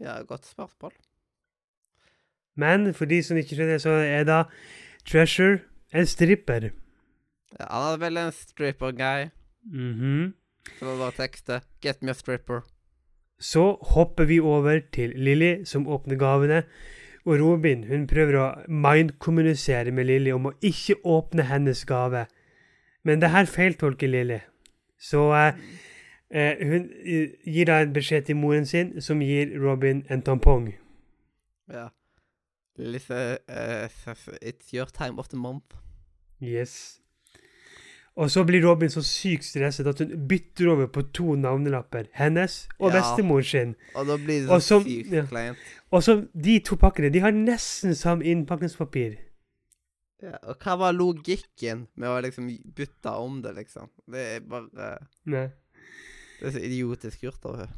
Ja, 0.00 0.22
godt 0.26 0.46
spørsmål. 0.46 0.92
Men 2.56 2.92
for 2.94 3.04
de 3.10 3.20
som 3.22 3.36
ikke 3.38 3.56
skjønner, 3.58 3.78
så 3.82 3.94
er 4.02 4.24
da 4.26 4.44
treasure 5.06 5.60
en 5.94 6.06
stripper. 6.06 6.70
Ja, 7.58 7.66
han 7.70 7.84
hadde 7.88 8.00
vel 8.02 8.16
en 8.18 8.32
stripper-guy 8.34 9.30
Mhm. 9.64 10.34
som 10.78 10.88
var 10.88 10.96
bare 10.98 11.12
tekste 11.28 11.62
'Get 11.80 12.02
me 12.02 12.10
a 12.10 12.14
stripper'. 12.14 12.62
Så 13.40 13.76
hopper 13.94 14.24
vi 14.24 14.40
over 14.40 14.80
til 14.92 15.12
Lilly, 15.16 15.64
som 15.64 15.88
åpner 15.88 16.16
gavene. 16.16 16.62
Og 17.24 17.40
Robin 17.40 17.84
hun 17.88 18.06
prøver 18.06 18.36
å 18.36 18.46
mindkommunisere 18.68 19.92
med 19.92 20.08
Lilly 20.10 20.32
om 20.34 20.50
å 20.50 20.56
ikke 20.62 21.00
åpne 21.04 21.46
hennes 21.48 21.84
gave. 21.88 22.26
Men 23.04 23.20
det 23.20 23.32
her 23.32 23.48
feiltolker 23.48 24.08
Lilly. 24.08 24.40
Så 25.00 25.26
eh, 25.36 25.60
eh, 26.30 26.60
hun 26.64 26.88
eh, 27.04 27.34
gir 27.44 27.68
da 27.68 27.80
en 27.82 27.92
beskjed 27.96 28.28
til 28.28 28.36
moren 28.40 28.68
sin, 28.68 28.94
som 29.00 29.22
gir 29.24 29.56
Robin 29.60 30.04
en 30.10 30.24
tampong. 30.24 30.72
Ja. 31.72 31.88
Lilly 32.76 32.98
uh, 33.08 33.88
it's 34.42 34.72
your 34.72 34.86
time 34.86 35.18
of 35.18 35.28
the 35.28 35.36
month. 35.36 35.76
Yes. 36.40 37.03
Og 38.16 38.30
så 38.30 38.44
blir 38.46 38.62
Robin 38.62 38.90
så 38.90 39.02
sykt 39.02 39.42
stresset 39.44 39.88
at 39.90 39.98
hun 39.98 40.26
bytter 40.28 40.68
over 40.70 40.86
på 40.86 41.02
to 41.12 41.34
navnelapper. 41.34 42.04
Hennes 42.14 42.68
og 42.78 42.92
Ja. 42.92 43.00
bestemor 43.00 43.42
sin. 43.42 43.74
Og 43.96 44.06
da 44.06 44.16
blir 44.16 44.40
det 44.40 44.48
så 44.48 44.60
som- 44.60 44.84
sykt 44.84 45.12
ja. 45.12 45.24
kleint. 45.26 45.56
Og 45.90 46.02
så 46.02 46.28
de 46.44 46.58
to 46.60 46.76
pakkene, 46.76 47.10
de 47.12 47.20
har 47.20 47.30
nesten 47.32 47.94
samme 47.94 48.22
innpakningspapir. 48.24 49.16
Ja, 50.22 50.36
og 50.44 50.56
hva 50.58 50.76
var 50.78 50.92
logikken 50.92 51.86
med 51.96 52.08
å 52.08 52.22
liksom 52.22 52.46
bytte 52.74 53.10
om 53.10 53.42
det, 53.42 53.54
liksom? 53.56 53.88
Det 54.10 54.36
er 54.36 54.40
bare 54.40 54.98
Nei. 55.26 55.50
Det 56.40 56.46
er 56.48 56.50
så 56.50 56.62
idiotisk 56.64 57.20
gjort 57.20 57.44
av 57.44 57.56
henne. 57.56 57.72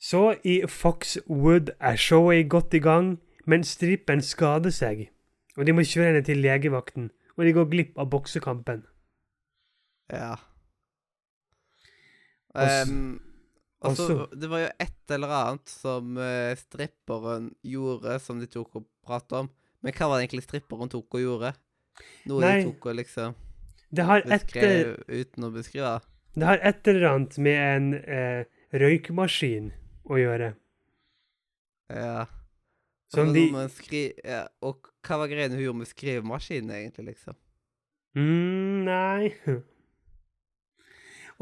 Så 0.00 0.36
i 0.44 0.62
Foxwood 0.66 1.70
er 1.80 1.96
showet 1.96 2.48
godt 2.48 2.74
i 2.74 2.78
gang, 2.80 3.18
men 3.46 3.62
strippen 3.62 4.20
skader 4.20 4.70
seg. 4.70 5.08
Og 5.56 5.66
de 5.66 5.72
må 5.72 5.80
kjøre 5.82 6.06
henne 6.12 6.24
til 6.24 6.38
legevakten, 6.42 7.10
og 7.36 7.44
de 7.44 7.52
går 7.52 7.70
glipp 7.70 7.98
av 7.98 8.10
boksekampen. 8.10 8.82
Ja. 10.12 10.34
Um, 12.54 12.62
s- 12.62 12.88
Ehm, 12.88 13.20
og 13.80 13.90
og 13.90 13.96
så 13.96 14.06
så- 14.06 14.40
Det 14.40 14.48
var 14.50 14.58
jo 14.60 14.68
et 14.80 15.10
eller 15.10 15.28
annet 15.28 15.68
som 15.68 16.16
uh, 16.16 16.54
stripperen 16.54 17.54
gjorde, 17.64 18.18
som 18.20 18.38
de 18.40 18.46
tok 18.46 18.76
og 18.76 18.86
pratet 19.04 19.32
om. 19.32 19.50
Men 19.82 19.92
hva 19.92 20.08
var 20.08 20.18
det 20.20 20.28
egentlig 20.30 20.44
stripperen 20.46 20.88
tok 20.92 21.14
og 21.14 21.20
gjorde? 21.20 21.54
Noe 22.26 22.40
Nei, 22.40 22.52
de 22.62 22.70
tok 22.70 22.86
og 22.86 22.94
liksom 22.96 23.34
Det 23.92 24.04
har, 24.04 24.22
etter, 24.22 25.04
uten 25.08 25.44
å 25.44 25.50
beskrive? 25.52 26.00
det 26.34 26.46
har 26.46 26.58
et 26.62 26.86
eller 26.88 27.08
annet 27.10 27.38
med 27.38 27.58
en 27.76 27.94
eh, 27.94 28.44
røykmaskin 28.72 29.72
å 30.08 30.16
gjøre. 30.16 30.54
Ja. 31.90 32.26
Som 33.12 33.34
de 33.34 33.50
skri 33.68 34.14
ja. 34.24 34.46
Og 34.62 34.88
hva 35.04 35.18
var 35.18 35.28
greiene 35.28 35.54
hun 35.58 35.64
gjorde 35.66 35.78
med 35.82 35.88
skrivemaskinen, 35.90 36.70
egentlig, 36.70 37.12
liksom? 37.16 37.34
mm, 38.16 38.84
Nei. 38.84 39.34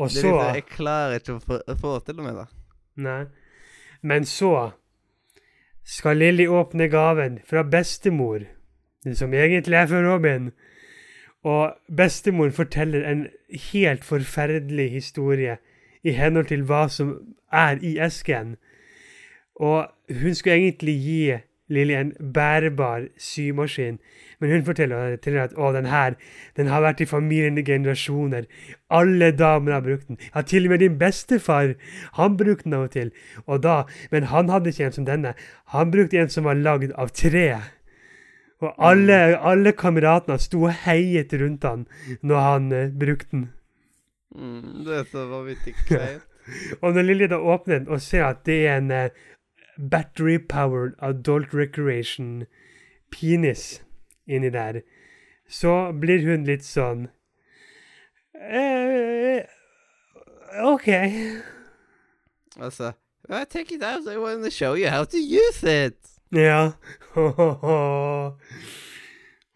Og 0.00 0.11
så 0.11 0.23
liksom, 0.23 0.54
jeg 0.54 0.64
klarer 0.66 1.19
ikke 1.21 1.35
å 1.37 1.40
få- 1.45 1.62
til 1.66 1.76
forestille 1.80 2.25
meg 2.25 2.38
det. 2.38 2.47
Nei. 2.97 3.25
Men 4.02 4.25
så 4.25 4.71
skal 5.85 6.16
Lilly 6.16 6.47
åpne 6.47 6.88
gaven 6.88 7.38
fra 7.45 7.62
bestemor, 7.62 8.47
som 9.14 9.35
egentlig 9.35 9.76
er 9.76 9.87
fra 9.90 10.00
Robin. 10.04 10.52
Og 11.45 11.76
bestemor 11.97 12.50
forteller 12.50 13.04
en 13.04 13.26
helt 13.73 14.04
forferdelig 14.04 14.90
historie 14.90 15.59
i 16.04 16.12
henhold 16.16 16.49
til 16.49 16.64
hva 16.69 16.87
som 16.88 17.14
er 17.52 17.80
i 17.83 17.97
esken. 18.00 18.57
Og 19.61 19.87
hun 20.23 20.35
skulle 20.35 20.57
egentlig 20.57 20.97
gi 21.04 21.38
Lilly 21.71 21.95
en 21.95 22.12
bærbar 22.35 23.07
symaskin, 23.19 23.99
men 24.41 24.50
hun 24.50 24.65
forteller 24.67 25.17
til 25.23 25.39
at 25.41 25.55
å, 25.57 25.73
den 25.77 25.89
her 25.91 26.17
den 26.57 26.71
har 26.73 26.83
vært 26.85 27.03
i 27.05 27.09
familien 27.09 27.59
i 27.59 27.65
generasjoner. 27.67 28.47
Alle 28.91 29.31
damene 29.37 29.77
har 29.79 29.85
brukt 29.87 30.09
den. 30.09 30.21
Ja, 30.35 30.43
til 30.43 30.67
og 30.67 30.75
med 30.75 30.83
din 30.85 30.99
bestefar. 30.99 31.75
Han 32.19 32.39
brukte 32.41 32.67
den 32.67 32.79
av 32.79 32.89
og 32.89 32.95
til. 32.97 33.12
Og 33.47 33.62
da, 33.62 33.83
Men 34.11 34.31
han 34.33 34.49
hadde 34.49 34.73
ikke 34.73 34.89
en 34.89 34.97
som 34.99 35.07
denne. 35.07 35.35
Han 35.75 35.91
brukte 35.91 36.19
en 36.19 36.33
som 36.33 36.45
var 36.45 36.59
lagd 36.59 36.93
av 36.99 37.12
tre. 37.15 37.47
Og 38.61 38.75
alle, 38.79 39.39
alle 39.39 39.73
kameratene 39.73 40.39
sto 40.39 40.67
og 40.67 40.75
heiet 40.85 41.33
rundt 41.33 41.65
han 41.65 41.87
når 42.21 42.43
han 42.45 42.73
uh, 42.73 42.89
brukte 42.93 43.31
den. 43.37 43.47
Mm, 44.37 44.85
det 44.87 45.05
var 45.15 45.47
vittig 45.47 45.75
kleint. 45.87 46.27
Og 46.83 46.95
når 46.95 47.03
Lilly 47.03 47.27
da 47.31 47.39
åpner 47.39 47.79
den 47.79 47.89
og 47.89 48.00
ser 48.03 48.25
at 48.27 48.41
det 48.47 48.67
er 48.67 48.79
en 48.81 48.91
eh, 49.80 49.88
battery-powered 49.88 50.94
adult 51.00 51.54
recreation 51.54 52.46
penis 53.10 53.82
inni 54.26 54.50
der, 54.50 54.82
så 55.49 55.92
blir 55.92 56.22
hun 56.26 56.44
litt 56.44 56.64
sånn 56.64 57.08
eh, 58.34 59.46
OK. 60.62 60.88
altså 62.58 62.92
I 63.30 63.44
Take 63.44 63.75
it 63.75 63.82
out, 63.82 64.06
I 64.08 64.16
want 64.18 64.44
to 64.44 64.50
show 64.50 64.75
you 64.75 64.88
how 64.88 65.04
to 65.04 65.18
use 65.18 65.62
it! 65.62 65.99
Ja. 66.30 66.72
uh. 67.16 68.32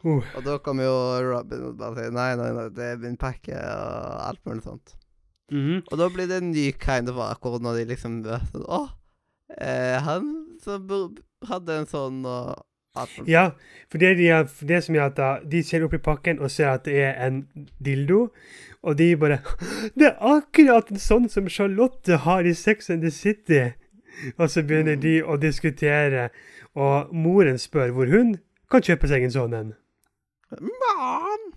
Og 0.04 0.42
da 0.44 0.58
kommer 0.58 0.84
jo 0.84 0.96
Robin 1.24 1.70
og 1.70 1.78
bare 1.80 1.96
sier 1.96 2.14
nei, 2.14 2.34
nei, 2.38 2.50
nei, 2.54 2.66
det 2.74 2.90
er 2.92 3.00
min 3.02 3.16
pakke 3.18 3.54
og 3.56 4.20
alt 4.28 4.42
mulig 4.46 4.62
sånt. 4.66 4.94
Mhm. 5.50 5.84
Og 5.90 5.98
da 6.00 6.08
blir 6.12 6.28
det 6.28 6.42
en 6.42 6.52
ny 6.52 6.70
kind 6.80 7.08
of 7.10 7.18
akkurat 7.24 7.62
når 7.62 7.80
de 7.80 7.88
liksom 7.92 8.20
Åh 8.26 8.54
Å, 8.64 8.82
eh, 9.60 9.98
han 10.02 10.30
som 10.62 11.16
hadde 11.48 11.80
en 11.80 11.90
sånn 11.90 12.22
og 12.26 12.54
alt. 12.94 13.16
Ja, 13.28 13.50
for 13.90 13.98
det, 14.02 14.14
de 14.20 14.28
har, 14.30 14.48
det 14.60 14.80
som 14.86 14.96
er 14.96 15.08
at 15.08 15.46
de 15.50 15.62
ser 15.66 15.84
opp 15.86 15.94
i 15.96 16.02
pakken 16.02 16.40
og 16.40 16.52
ser 16.54 16.72
at 16.72 16.86
det 16.88 16.96
er 17.02 17.18
en 17.26 17.44
dildo, 17.82 18.28
og 18.84 18.98
de 18.98 19.14
bare 19.16 19.40
Det 19.98 20.10
er 20.10 20.20
akkurat 20.20 20.90
en 20.92 21.00
sånn 21.00 21.28
som 21.32 21.48
Charlotte 21.48 22.20
har 22.26 22.46
i 22.46 22.54
Sex 22.54 22.90
and 22.90 23.04
the 23.06 23.12
City! 23.14 23.72
Og 24.38 24.46
så 24.50 24.62
begynner 24.62 24.94
de 25.00 25.16
å 25.26 25.34
diskutere, 25.42 26.28
og 26.78 27.10
moren 27.10 27.58
spør 27.58 27.90
hvor 27.94 28.10
hun 28.12 28.36
kan 28.70 28.84
kjøpe 28.84 29.10
seg 29.10 29.26
en 29.26 29.34
sånn 29.34 29.56
en. 29.58 29.72
Mom! 30.60 31.50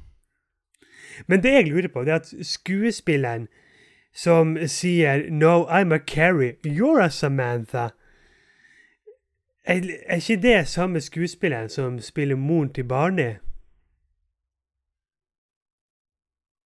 Men 1.29 1.41
det 1.41 1.53
jeg 1.53 1.69
lurer 1.69 1.89
på, 1.93 2.03
det 2.05 2.13
er 2.13 2.21
at 2.21 2.33
skuespilleren 2.45 3.47
som 4.17 4.57
sier 4.67 5.29
'No, 5.29 5.65
I'm 5.69 5.93
a 5.93 5.99
Carrie, 5.99 6.57
you're 6.65 7.01
a 7.01 7.09
Samantha' 7.09 7.93
Er, 9.67 9.81
er 10.05 10.15
ikke 10.15 10.41
det 10.41 10.67
samme 10.67 11.01
skuespilleren 11.01 11.69
som 11.69 11.99
spiller 11.99 12.35
moren 12.35 12.73
til 12.73 12.87
Barney? 12.87 13.33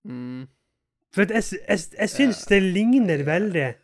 Mm. 0.04 0.46
For 1.14 1.20
jeg, 1.20 1.42
jeg, 1.68 1.78
jeg 1.98 2.10
syns 2.10 2.44
det 2.44 2.62
ligner 2.62 3.24
veldig. 3.24 3.74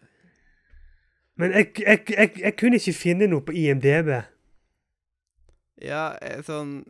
Men 1.37 1.52
jeg, 1.52 1.66
jeg, 1.87 2.30
jeg, 2.40 2.56
kunne 2.59 2.76
ikke 2.76 2.92
finne 2.92 3.26
noe 3.26 3.44
på 3.47 3.52
IMDb. 3.52 4.11
Ja, 5.83 6.14
sånn 6.47 6.85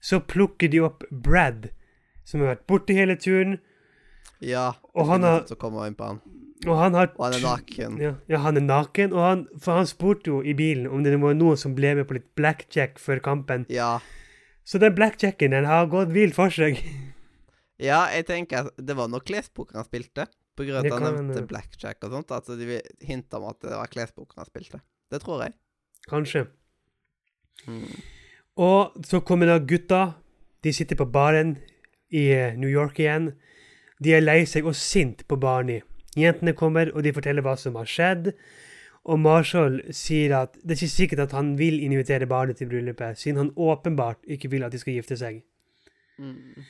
så 0.02 0.20
plukker 0.22 0.70
de 0.70 0.80
opp 0.86 1.04
Brad, 1.12 1.70
som 2.24 2.42
har 2.42 2.56
vært 2.56 2.68
borte 2.68 2.94
hele 2.94 3.16
turen. 3.18 3.60
Ja. 4.40 4.74
Og 4.94 5.08
han 5.08 5.24
har- 5.24 5.46
Så 5.48 5.56
kommer 5.58 5.88
inn 5.88 5.96
på 5.96 6.06
han. 6.06 6.22
Og 6.68 6.78
han 6.78 6.94
har 6.94 7.12
Og 7.18 7.26
han 7.26 7.34
er 7.34 7.40
naken. 7.42 7.98
Ja, 8.00 8.16
ja, 8.28 8.38
han 8.38 8.58
er 8.58 8.62
naken, 8.62 9.12
og 9.14 9.20
han, 9.20 9.48
for 9.60 9.74
han 9.74 9.86
spurte 9.86 10.26
jo 10.28 10.42
i 10.42 10.54
bilen 10.54 10.88
om 10.88 11.04
det 11.04 11.20
var 11.20 11.34
noen 11.34 11.58
som 11.58 11.76
ble 11.76 11.96
med 11.96 12.08
på 12.08 12.14
litt 12.14 12.36
blackjack 12.36 12.98
før 12.98 13.20
kampen. 13.20 13.66
Ja. 13.70 14.00
Så 14.64 14.80
den 14.80 14.96
blackjacken 14.96 15.52
den 15.52 15.66
har 15.66 15.86
gått 15.88 16.10
vilt 16.10 16.34
for 16.34 16.50
seg. 16.50 16.80
Ja, 17.78 18.08
jeg 18.08 18.26
tenker 18.26 18.66
at 18.68 18.78
det 18.78 18.96
var 18.96 19.08
nok 19.10 19.26
klespoker 19.26 19.76
han 19.76 19.84
spilte. 19.84 20.28
På 20.56 20.64
grunn 20.64 20.78
av 20.78 20.86
at 20.86 21.02
han 21.02 21.28
nevnte 21.28 21.46
blackjack 21.48 21.98
og 22.04 22.12
sånt. 22.12 22.32
Altså 22.32 22.56
de 22.58 22.82
hinta 23.06 23.36
om 23.38 23.50
at 23.50 23.60
det 23.60 23.72
var 23.76 23.88
klespoker 23.88 24.36
han 24.38 24.46
spilte. 24.46 24.80
Det 25.12 25.20
tror 25.22 25.44
jeg. 25.44 25.54
Kanskje. 26.08 26.48
Mm. 27.68 28.02
Og 28.56 29.06
så 29.06 29.20
kommer 29.20 29.50
da 29.52 29.58
gutta. 29.60 30.04
De 30.64 30.74
sitter 30.74 30.96
på 30.96 31.06
baren 31.06 31.58
i 32.10 32.30
eh, 32.32 32.56
New 32.58 32.70
York 32.70 33.00
igjen. 33.00 33.34
De 34.04 34.14
er 34.16 34.24
lei 34.24 34.44
seg 34.48 34.68
og 34.68 34.76
sint 34.76 35.26
på 35.28 35.38
Barney. 35.40 35.82
Jentene 36.16 36.56
kommer, 36.56 36.92
og 36.96 37.04
de 37.04 37.14
forteller 37.14 37.44
hva 37.44 37.56
som 37.60 37.76
har 37.76 37.90
skjedd. 37.90 38.32
Og 39.06 39.20
Marshall 39.20 39.82
sier 39.94 40.34
at 40.38 40.56
det 40.64 40.76
er 40.76 40.80
ikke 40.80 40.94
sikkert 40.96 41.20
at 41.28 41.36
han 41.36 41.58
vil 41.60 41.78
invitere 41.84 42.28
Barney 42.28 42.56
til 42.56 42.72
bryllupet, 42.72 43.20
siden 43.20 43.38
han 43.38 43.52
åpenbart 43.56 44.24
ikke 44.28 44.50
vil 44.50 44.64
at 44.64 44.72
de 44.72 44.80
skal 44.82 44.94
gifte 44.94 45.18
seg. 45.20 45.44
Mm. 46.18 46.64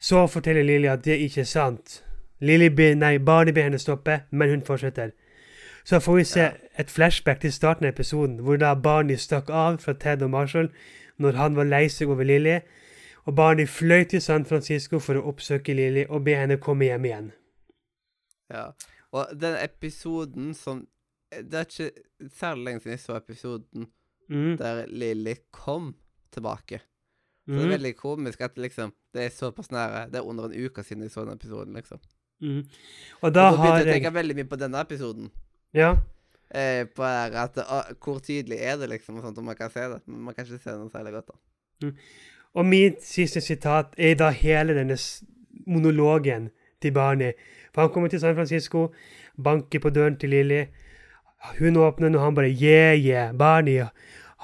Så 0.00 0.26
forteller 0.26 0.62
Lily 0.62 0.86
at 0.86 1.04
det 1.04 1.18
ikke 1.18 1.40
er 1.40 1.50
sant. 1.50 2.04
Lily 2.40 2.68
be, 2.68 2.94
nei, 2.94 3.18
Barney 3.18 3.52
ber 3.52 3.66
henne 3.66 3.78
stoppe, 3.78 4.20
men 4.30 4.50
hun 4.50 4.62
fortsetter. 4.62 5.10
Så 5.84 5.98
får 6.00 6.16
vi 6.16 6.24
se 6.24 6.50
et 6.78 6.90
flashback 6.90 7.40
til 7.40 7.52
starten 7.52 7.84
av 7.84 7.92
episoden, 7.92 8.38
hvor 8.38 8.56
da 8.56 8.74
Barney 8.74 9.16
stakk 9.16 9.50
av 9.50 9.80
fra 9.80 9.92
Ted 9.92 10.22
og 10.22 10.30
Marshall 10.30 10.70
når 11.20 11.36
han 11.36 11.56
var 11.58 11.68
lei 11.68 11.84
seg 11.92 12.08
over 12.12 12.24
Lilly, 12.24 12.58
og 13.28 13.34
barnet 13.36 13.68
fløy 13.68 14.04
til 14.08 14.22
San 14.24 14.44
Francisco 14.48 14.98
for 14.98 15.14
å 15.20 15.26
oppsøke 15.28 15.74
Lilly 15.76 16.06
og 16.08 16.24
be 16.24 16.34
henne 16.40 16.56
komme 16.62 16.88
hjem 16.88 17.04
igjen. 17.10 17.32
Ja. 18.50 18.70
Og 19.12 19.26
den 19.40 19.56
episoden 19.64 20.54
som 20.54 20.86
Det 21.30 21.54
er 21.54 21.64
ikke 21.68 22.30
særlig 22.34 22.64
lenge 22.66 22.80
siden 22.82 22.96
jeg 22.96 23.00
så 23.04 23.14
episoden 23.20 23.84
Mm. 24.30 24.56
der 24.58 24.86
Lilly 24.86 25.34
kom 25.52 25.94
tilbake. 26.32 26.78
Så 27.46 27.52
det 27.54 27.60
er 27.62 27.66
Mm. 27.66 27.72
veldig 27.82 27.96
komisk 27.96 28.40
at 28.40 28.56
liksom 28.58 28.92
det 29.14 29.22
er 29.24 29.28
såpass 29.28 29.70
nære. 29.70 30.06
Det 30.10 30.14
er 30.18 30.22
under 30.26 30.44
en 30.44 30.64
uke 30.66 30.82
siden 30.82 31.02
jeg 31.02 31.10
så 31.10 31.24
den 31.24 31.34
episoden, 31.34 31.74
liksom. 31.74 31.98
Mm. 32.42 32.58
Og 33.22 33.22
da 33.22 33.26
og 33.26 33.34
da 33.34 33.50
har 33.50 33.66
jeg 33.66 33.84
begynte 33.86 33.86
jeg 33.86 34.02
tenke 34.02 34.14
veldig 34.14 34.34
mye 34.36 34.44
på 34.48 34.56
denne 34.56 34.80
episoden. 34.80 35.30
Ja. 35.74 35.94
Eh, 36.54 36.84
på 36.96 37.04
at 37.06 37.58
å, 37.62 37.82
Hvor 38.02 38.18
tydelig 38.18 38.58
er 38.58 38.76
det, 38.76 38.88
liksom, 38.90 39.16
og 39.16 39.22
sånt, 39.22 39.38
man 39.44 39.56
kan 39.56 39.70
se 39.70 39.80
det. 39.80 40.00
Men 40.06 40.20
man 40.28 40.34
kan 40.34 40.44
ikke 40.44 40.58
se 40.58 40.70
det 40.70 40.78
noe 40.80 40.90
særlig 40.90 41.12
godt, 41.12 41.30
da. 41.30 41.92
Og 42.58 42.66
mitt 42.66 43.04
siste 43.06 43.40
sitat 43.40 43.94
er 43.96 44.16
da 44.18 44.32
hele 44.34 44.74
denne 44.74 44.96
monologen 45.66 46.50
til 46.82 46.92
Barney. 46.92 47.32
For 47.74 47.82
han 47.82 47.92
kommer 47.94 48.08
til 48.10 48.20
San 48.20 48.34
Francisco, 48.34 48.88
banker 49.44 49.80
på 49.80 49.90
døren 49.94 50.18
til 50.18 50.34
Lily. 50.34 50.64
Hun 51.58 51.76
åpner 51.76 52.10
og 52.16 52.24
han 52.24 52.34
bare 52.34 52.50
Yeah, 52.50 52.98
yeah, 52.98 53.32
Barney. 53.38 53.84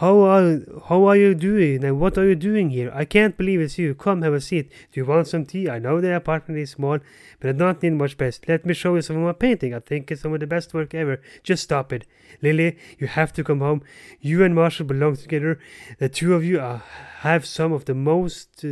How 0.00 0.20
are, 0.20 0.60
how 0.90 1.06
are 1.06 1.16
you 1.16 1.34
doing? 1.34 1.82
And 1.82 1.98
what 1.98 2.18
are 2.18 2.28
you 2.28 2.34
doing 2.34 2.68
here? 2.68 2.92
I 2.94 3.06
can't 3.06 3.34
believe 3.34 3.62
it's 3.62 3.78
you. 3.78 3.94
Come 3.94 4.20
have 4.20 4.34
a 4.34 4.42
seat. 4.42 4.70
Do 4.92 5.00
you 5.00 5.06
want 5.06 5.26
some 5.26 5.46
tea? 5.46 5.70
I 5.70 5.78
know 5.78 6.02
the 6.02 6.14
apartment 6.14 6.60
is 6.60 6.72
small, 6.72 6.98
but 7.40 7.48
I 7.48 7.52
don't 7.52 7.82
need 7.82 7.94
much 7.94 8.10
space. 8.10 8.38
Let 8.46 8.66
me 8.66 8.74
show 8.74 8.94
you 8.94 9.00
some 9.00 9.16
of 9.16 9.22
my 9.22 9.32
painting. 9.32 9.72
I 9.72 9.78
think 9.80 10.10
it's 10.10 10.20
some 10.20 10.34
of 10.34 10.40
the 10.40 10.46
best 10.46 10.74
work 10.74 10.94
ever. 10.94 11.22
Just 11.42 11.62
stop 11.62 11.94
it. 11.94 12.06
Lily, 12.42 12.76
you 12.98 13.06
have 13.06 13.32
to 13.32 13.42
come 13.42 13.60
home. 13.60 13.80
You 14.20 14.44
and 14.44 14.54
Marshall 14.54 14.84
belong 14.84 15.16
together. 15.16 15.58
The 15.98 16.10
two 16.10 16.34
of 16.34 16.44
you 16.44 16.60
are, 16.60 16.82
have 17.20 17.46
some 17.46 17.72
of 17.72 17.86
the 17.86 17.94
most 17.94 18.66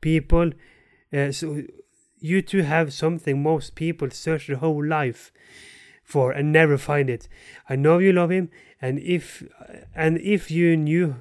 people. 0.00 0.52
Uh, 1.12 1.30
so 1.30 1.62
you 2.20 2.40
two 2.40 2.62
have 2.62 2.94
something 2.94 3.42
most 3.42 3.74
people 3.74 4.08
search 4.10 4.46
their 4.46 4.56
whole 4.56 4.82
life 4.82 5.30
for 6.10 6.32
and 6.32 6.52
never 6.52 6.76
find 6.76 7.08
it. 7.08 7.28
I 7.68 7.76
know 7.76 7.98
you 7.98 8.12
love 8.12 8.30
him, 8.30 8.50
and 8.80 8.98
if 8.98 9.42
and 9.94 10.18
if 10.18 10.50
you 10.50 10.76
knew 10.76 11.16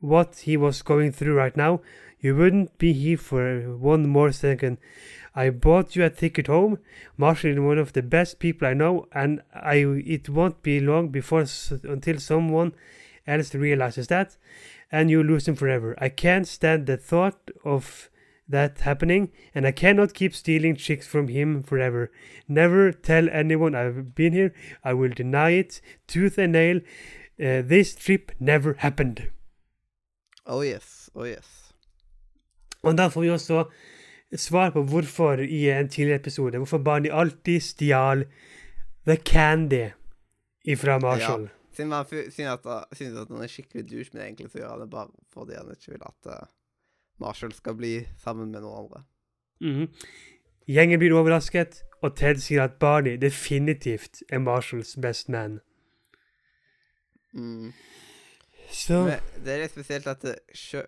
what 0.00 0.40
he 0.40 0.56
was 0.56 0.82
going 0.82 1.12
through 1.12 1.34
right 1.34 1.56
now, 1.56 1.80
you 2.20 2.34
wouldn't 2.34 2.76
be 2.78 2.92
here 2.92 3.16
for 3.16 3.76
one 3.76 4.08
more 4.08 4.32
second. 4.32 4.78
I 5.34 5.50
bought 5.50 5.96
you 5.96 6.04
a 6.04 6.10
ticket 6.10 6.46
home. 6.46 6.78
Marshall 7.16 7.52
is 7.52 7.60
one 7.60 7.78
of 7.78 7.92
the 7.92 8.02
best 8.02 8.38
people 8.38 8.68
I 8.68 8.74
know, 8.74 9.06
and 9.12 9.42
I 9.54 9.76
it 10.04 10.28
won't 10.28 10.62
be 10.62 10.80
long 10.80 11.08
before 11.08 11.46
until 11.84 12.18
someone 12.18 12.74
else 13.26 13.54
realizes 13.54 14.08
that, 14.08 14.36
and 14.90 15.08
you 15.08 15.22
lose 15.22 15.48
him 15.48 15.54
forever. 15.54 15.94
I 15.98 16.08
can't 16.08 16.46
stand 16.46 16.86
the 16.86 16.96
thought 16.96 17.50
of 17.64 18.10
that 18.48 18.80
happening, 18.80 19.30
and 19.54 19.66
I 19.66 19.72
cannot 19.72 20.14
keep 20.14 20.34
stealing 20.34 20.76
chicks 20.76 21.06
from 21.06 21.28
him 21.28 21.62
forever. 21.62 22.10
Never 22.48 22.92
tell 22.92 23.28
anyone 23.30 23.74
I've 23.74 24.14
been 24.14 24.32
here. 24.32 24.52
I 24.84 24.92
will 24.94 25.12
deny 25.14 25.50
it, 25.50 25.80
tooth 26.06 26.38
and 26.38 26.52
nail. 26.52 26.80
Uh, 27.40 27.62
this 27.62 27.94
trip 27.94 28.32
never 28.38 28.74
happened. 28.74 29.30
Oh 30.46 30.62
yes. 30.62 31.10
Oh 31.14 31.24
yes. 31.24 31.74
Og 32.82 32.98
da 32.98 33.08
får 33.08 33.20
vi 33.20 33.30
også 33.30 33.64
svar 34.36 34.70
på 34.70 34.82
hvorfor 34.82 35.32
i 35.32 35.70
en 35.70 35.88
tidligere 35.88 36.18
episode 36.20 36.56
hvorfor 36.56 36.78
Barney 36.78 37.10
alltid 37.12 37.60
stjal 37.60 38.24
The 39.06 39.16
Candy 39.16 39.90
ifra 40.64 40.98
Marshall. 40.98 41.42
Ja, 41.42 41.48
siden 41.76 41.92
han 41.92 42.06
synes 42.92 43.18
at 43.18 43.28
han 43.28 43.42
er 43.42 43.46
skikkelig 43.46 43.90
douche, 43.90 44.10
men 44.12 44.22
egentlig 44.22 44.50
så 44.50 44.58
gjør 44.58 44.70
han 44.70 44.80
det 44.80 44.90
bare 44.90 45.08
fordi 45.32 45.54
han 45.58 45.70
ikke 45.70 45.92
vil 45.92 46.02
at 46.06 46.26
uh, 46.26 46.48
Marshall 47.20 47.52
skal 47.52 47.74
bli 47.74 48.06
sammen 48.18 48.50
med 48.50 48.62
noen 48.62 48.84
andre. 48.84 49.04
Mhm. 49.60 49.88
Gjengen 50.68 50.98
blir 51.02 51.12
overrasket, 51.18 51.82
og 52.02 52.14
Ted 52.16 52.38
sier 52.40 52.62
at 52.64 52.78
Barney 52.78 53.16
definitivt 53.18 54.22
er 54.30 54.38
Marshalls 54.38 54.94
best 54.96 55.28
man. 55.28 55.60
Mm. 57.34 57.72
Så 58.72 59.02
Men 59.04 59.20
det 59.44 59.52
er 59.52 59.62
litt 59.64 59.74
spesielt 59.74 60.06
at 60.08 60.22
det, 60.24 60.36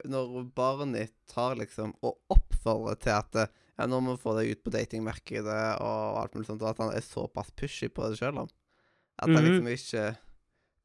når 0.09 0.47
Barney 0.57 1.09
tar 1.31 1.57
liksom 1.61 1.95
og 2.05 2.17
oppfordrer 2.33 2.97
til 3.03 3.13
at 3.17 3.39
uh, 3.45 3.47
ja, 3.77 3.87
nå 3.91 3.99
må 4.01 4.15
vi 4.15 4.23
få 4.23 4.37
deg 4.39 4.53
ut 4.55 4.63
på 4.65 4.73
datingmarkedet 4.73 5.63
og 5.83 6.21
alt 6.23 6.37
mulig 6.37 6.47
sånt, 6.49 6.63
og 6.63 6.71
at 6.71 6.79
han 6.85 6.93
er 6.95 7.05
såpass 7.05 7.51
pushy 7.59 7.89
på 7.93 8.07
det 8.09 8.21
sjøl, 8.21 8.39
at 8.45 9.29
han 9.29 9.35
Mhm. 9.35 9.45
liksom 9.45 9.69
ikke 9.75 10.05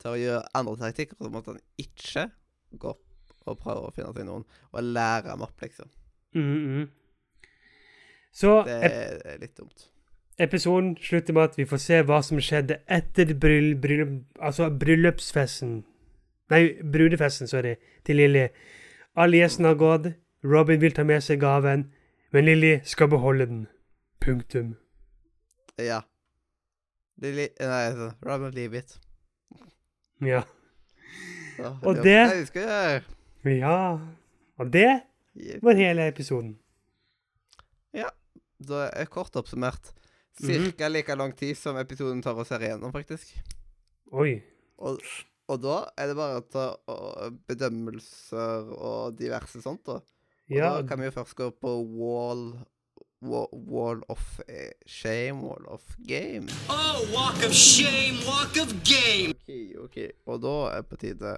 tør 0.02 0.16
å 0.16 0.20
gjøre 0.24 0.48
andre 0.56 0.76
taktikker, 0.82 1.18
som 1.22 1.36
at 1.36 1.46
han 1.46 1.60
ikke 1.78 2.32
går 2.80 2.98
og 3.46 3.58
prøver 3.60 3.88
å 3.88 3.94
finne 3.94 4.14
seg 4.14 4.26
noen, 4.26 4.46
og 4.74 4.84
lære 4.84 5.30
dem 5.32 5.42
opp, 5.42 5.62
liksom. 5.62 5.90
Mhm, 6.34 6.58
mhm. 6.58 6.90
Så 8.32 8.64
Det 8.66 8.84
ep 8.86 9.26
er 9.26 9.38
litt 9.42 9.56
dumt. 9.58 9.88
episoden 10.40 10.96
slutter 11.02 11.34
med 11.34 11.44
at 11.44 11.56
vi 11.58 11.66
får 11.66 11.78
se 11.80 12.02
hva 12.04 12.22
som 12.24 12.38
skjedde 12.38 12.80
etter 12.88 13.34
bryll, 13.40 13.76
bryll, 13.76 14.24
altså 14.40 14.70
bryllupsfesten 14.80 15.84
Nei, 16.50 16.82
brudefesten, 16.82 17.48
sorry, 17.48 17.76
til 18.04 18.16
Lilly. 18.16 18.48
Alle 19.16 19.38
gjestene 19.38 19.68
har 19.68 19.76
gått. 19.76 20.08
Robin 20.44 20.80
vil 20.82 20.92
ta 20.92 21.04
med 21.04 21.22
seg 21.22 21.40
gaven, 21.40 21.92
men 22.34 22.46
Lilly 22.46 22.80
skal 22.84 23.08
beholde 23.08 23.46
den. 23.46 23.68
Punktum. 24.20 24.72
Ja. 25.78 26.02
Lilly 27.22 27.48
Nei, 27.60 27.84
altså, 27.92 28.12
Robin 28.26 28.52
leave 28.52 28.78
it. 28.80 28.98
Ja. 30.26 30.42
Så, 31.58 31.78
Og 31.84 31.96
det, 31.96 32.04
det- 32.04 33.04
Ja. 33.46 34.00
Og 34.60 34.72
det 34.74 34.90
var 35.64 35.78
hele 35.80 36.08
episoden. 36.12 36.58
Ja. 37.96 38.10
Da 38.60 38.90
er 38.92 39.08
kort 39.08 39.36
oppsummert 39.40 39.94
cirka 40.40 40.86
ca. 40.86 40.88
like 40.92 41.16
lang 41.16 41.32
tid 41.36 41.56
som 41.58 41.78
episoden 41.80 42.22
tar 42.24 42.36
å 42.36 42.44
se 42.48 42.60
igjennom, 42.60 42.92
faktisk. 42.96 43.32
Oi. 44.12 44.42
Og, 44.80 45.00
og 45.48 45.62
da 45.64 45.78
er 46.00 46.12
det 46.12 46.18
bare 46.20 46.42
å 46.42 46.48
ta 46.52 46.66
bedømmelser 47.48 48.70
og 48.76 49.16
diverse 49.20 49.62
sånt, 49.64 49.86
da. 49.88 50.00
Og 50.50 50.56
Ja. 50.58 50.82
da 50.82 50.88
kan 50.88 51.00
vi 51.00 51.06
jo 51.06 51.12
først 51.12 51.36
gå 51.38 51.52
på 51.52 51.78
wall 51.86 52.66
Wall, 53.22 53.50
wall 53.52 54.00
of 54.08 54.40
eh, 54.48 54.72
shame, 54.88 55.42
wall 55.44 55.66
of 55.68 55.84
game. 56.08 56.48
Oh, 56.70 57.02
walk 57.14 57.44
of 57.44 57.52
shame, 57.52 58.16
walk 58.26 58.56
of 58.56 58.72
game. 58.88 59.34
OK, 59.36 59.76
OK. 59.84 59.98
Og 60.26 60.40
da 60.40 60.54
er 60.72 60.86
det 60.86 60.88
på 60.90 61.00
tide 61.02 61.34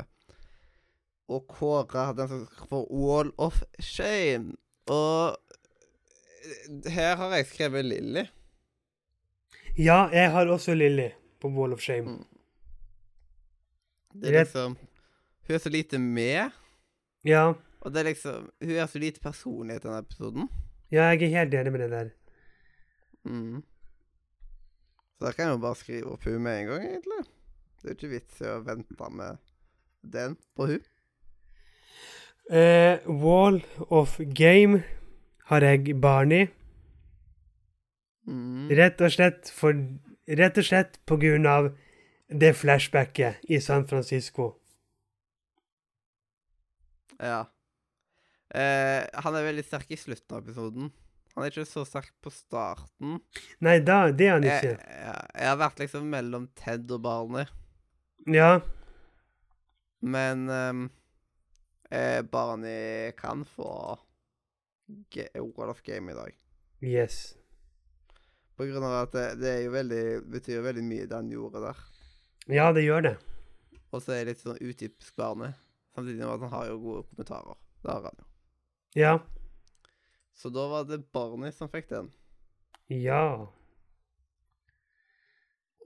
å 1.38 1.40
kåre 1.48 2.12
den 2.18 2.30
som 2.30 2.44
skal 2.50 2.70
for 2.70 2.92
wall 2.92 3.32
of 3.42 3.62
shame. 3.80 4.56
Og 4.92 5.38
her 6.92 7.16
har 7.20 7.36
jeg 7.38 7.50
skrevet 7.52 7.86
Lilly. 7.86 8.26
ja, 9.78 10.10
jeg 10.14 10.32
har 10.32 10.48
også 10.48 10.74
Lilly 10.76 11.10
på 11.42 11.50
Wall 11.50 11.74
of 11.74 11.82
Shame. 11.82 12.10
Mm. 12.10 12.26
Det 14.22 14.30
er 14.30 14.44
liksom 14.44 14.78
Hun 15.48 15.56
er 15.56 15.60
så 15.60 15.70
lite 15.70 16.00
med. 16.00 16.50
Ja. 17.26 17.54
Og 17.82 17.94
det 17.94 18.00
er 18.00 18.04
liksom 18.04 18.50
Hun 18.62 18.76
er 18.76 18.88
så 18.88 19.00
lite 19.00 19.20
personlighet 19.20 19.86
i 19.86 19.88
denne 19.88 20.00
episoden. 20.00 20.50
Ja, 20.92 21.10
jeg 21.12 21.24
er 21.24 21.38
helt 21.40 21.54
enig 21.54 21.72
med 21.72 21.82
det 21.82 21.92
der. 21.92 22.10
Mm. 23.24 23.64
Så 25.18 25.26
da 25.26 25.32
kan 25.32 25.46
jeg 25.46 25.56
jo 25.56 25.62
bare 25.64 25.76
skrive 25.80 26.12
opp 26.12 26.24
hun 26.26 26.42
med 26.44 26.60
en 26.60 26.68
gang, 26.68 26.86
egentlig. 26.86 27.24
Det 27.82 27.84
er 27.84 27.94
jo 27.94 27.98
ikke 27.98 28.12
vits 28.12 28.42
i 28.42 28.50
å 28.50 28.64
vente 28.66 29.10
med 29.10 29.38
den 30.02 30.36
på 30.56 30.68
hun. 30.68 30.84
Eh, 32.52 33.00
Wall 33.08 33.62
of 33.90 34.18
Game 34.36 34.84
har 35.52 35.62
jeg 35.64 35.96
barn 36.02 36.34
Mm. 38.28 38.70
Rett 38.78 39.02
og 39.02 39.10
slett 39.12 39.50
for 39.50 39.74
Rett 40.30 40.58
og 40.62 40.64
slett 40.64 41.00
på 41.10 41.18
grunn 41.20 41.48
av 41.50 41.72
det 42.30 42.52
flashbacket 42.56 43.42
i 43.50 43.58
San 43.60 43.88
Francisco. 43.90 44.52
Ja. 47.20 47.42
Uh, 48.56 49.04
han 49.24 49.36
er 49.36 49.46
veldig 49.50 49.64
sterk 49.66 49.92
i 49.92 49.98
slutten 50.00 50.38
av 50.38 50.44
episoden. 50.46 50.92
Han 51.34 51.44
er 51.44 51.52
ikke 51.52 51.66
så 51.68 51.84
sterk 51.88 52.12
på 52.24 52.32
starten. 52.32 53.20
Nei, 53.64 53.80
da, 53.84 54.12
det 54.12 54.28
er 54.30 54.34
han 54.38 54.48
ikke. 54.48 54.72
jeg, 54.78 55.28
jeg 55.42 55.50
har 55.50 55.60
vært 55.62 55.80
liksom 55.84 56.08
mellom 56.12 56.48
Ted 56.60 56.90
og 56.92 57.04
Barney, 57.06 57.46
Ja. 58.28 58.60
men 60.04 60.48
ehm, 60.52 60.86
eh, 61.92 62.22
Barney 62.22 63.12
kan 63.18 63.46
få 63.46 64.00
World 65.36 65.70
of 65.70 65.82
Game 65.84 66.12
i 66.12 66.16
dag. 66.16 66.38
Yes. 66.82 67.36
På 68.56 68.66
grunn 68.66 68.84
av 68.84 68.98
at 69.04 69.14
det, 69.16 69.28
det 69.42 69.54
jo 69.66 69.74
veldig, 69.74 70.06
betyr 70.32 70.64
veldig 70.66 70.84
mye 70.86 71.06
det 71.10 71.18
han 71.18 71.32
gjorde 71.32 71.64
der. 71.64 71.84
Ja, 72.52 72.72
det 72.74 72.84
gjør 72.86 73.06
det. 73.06 73.16
Og 73.92 74.02
så 74.02 74.16
er 74.16 74.24
det 74.24 74.34
litt 74.34 74.44
sånn 74.44 74.60
utypisk 74.60 75.16
Barney. 75.20 75.54
Samtidig 75.96 76.24
med 76.24 76.34
at 76.34 76.44
han 76.46 76.54
har 76.56 76.68
jo 76.72 76.82
gode 76.82 77.08
kommentarer. 77.10 77.58
Det 77.82 77.92
har 77.92 78.06
han 78.08 78.22
jo. 78.22 78.28
Ja. 78.98 79.16
Så 80.34 80.52
da 80.54 80.68
var 80.72 80.86
det 80.90 81.04
Barney 81.14 81.52
som 81.56 81.72
fikk 81.72 81.90
den. 81.92 82.12
Ja. 82.92 83.48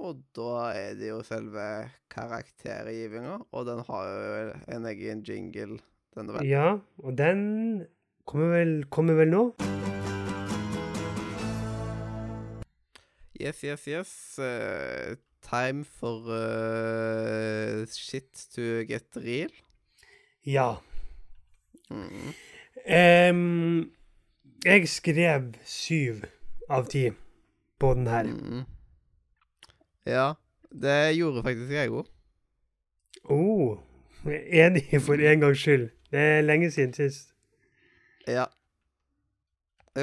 Og 0.02 0.22
da 0.36 0.52
er 0.76 0.98
det 1.00 1.10
jo 1.10 1.22
selve 1.26 1.66
karaktergivinga, 2.12 3.40
og 3.56 3.68
den 3.70 3.82
har 3.88 4.10
jo 4.12 4.40
en 4.76 4.88
egen 4.92 5.24
jingle, 5.26 5.80
denne 6.16 6.36
veien. 6.36 6.50
Ja, 6.50 6.68
og 7.04 7.18
den 7.20 7.86
kommer 8.26 8.56
vel, 8.56 8.74
kommer 8.90 9.20
vel 9.20 9.32
nå? 9.34 9.44
Yes, 13.36 13.62
yes, 13.64 13.84
yes. 13.88 14.40
Uh, 14.40 15.18
time 15.44 15.84
for 15.86 16.24
uh, 16.32 17.86
shit 17.92 18.48
to 18.56 18.86
get 18.88 19.06
real. 19.16 19.52
Ja. 20.46 20.76
Mm. 21.90 22.34
Um, 22.86 23.92
jeg 24.66 24.88
skrev 24.90 25.54
syv 25.66 26.26
av 26.70 26.88
ti 26.90 27.10
på 27.80 27.94
den 27.94 28.08
her. 28.08 28.24
Mm. 28.24 28.64
Ja, 30.06 30.34
det 30.72 31.18
gjorde 31.18 31.44
faktisk 31.44 31.72
jeg 31.76 31.92
òg. 31.92 32.08
Oh, 33.26 33.78
er 34.26 34.66
enig 34.66 35.02
for 35.02 35.20
en 35.20 35.44
gangs 35.44 35.62
skyld. 35.62 35.90
Det 36.16 36.22
er 36.24 36.46
lenge 36.46 36.70
siden 36.72 36.94
sist. 36.96 37.34
Ja. 38.28 38.46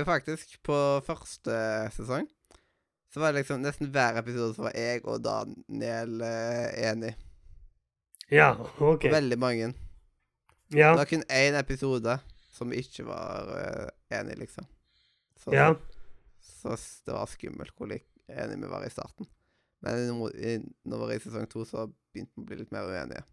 Faktisk 0.05 0.59
på 0.65 0.77
første 1.07 1.57
sesong 1.97 2.29
så 3.13 3.21
var 3.21 3.33
det 3.33 3.43
liksom 3.43 3.61
nesten 3.61 3.91
hver 3.93 4.17
episode 4.21 4.55
så 4.57 4.67
var 4.67 4.77
jeg 4.77 5.03
og 5.05 5.21
Daniel 5.25 6.23
eh, 6.25 6.69
enig. 6.91 7.11
Ja, 8.33 8.55
OK. 8.81 9.05
Veldig 9.13 9.39
mange. 9.41 9.73
Ja. 10.73 10.93
Det 10.93 11.03
var 11.03 11.11
kun 11.11 11.25
én 11.29 11.59
episode 11.59 12.15
som 12.53 12.73
vi 12.73 12.81
ikke 12.81 13.05
var 13.05 13.51
uh, 13.53 13.89
enig, 14.17 14.39
liksom. 14.41 14.65
Så, 15.37 15.53
Ja. 15.53 15.75
så 16.41 16.77
det 17.07 17.13
var 17.13 17.29
skummelt 17.29 17.77
hvor 17.77 17.93
enige 17.93 18.61
vi 18.63 18.71
var 18.71 18.85
i 18.87 18.91
starten. 18.91 19.29
Men 19.83 20.07
nå, 20.09 20.31
i, 20.33 20.57
når 20.85 20.97
vi 20.97 21.05
var 21.05 21.13
i 21.13 21.21
sesong 21.21 21.49
to, 21.51 21.67
så 21.69 21.89
begynte 22.13 22.33
vi 22.37 22.45
å 22.45 22.49
bli 22.49 22.61
litt 22.63 22.73
mer 22.73 22.89
uenige. 22.89 23.25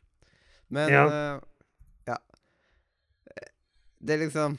Men 0.68 0.90
eh, 0.90 0.96
ja. 0.96 1.06
Eh, 1.08 1.42
Det 4.00 4.16
er 4.16 4.18
liksom 4.18 4.58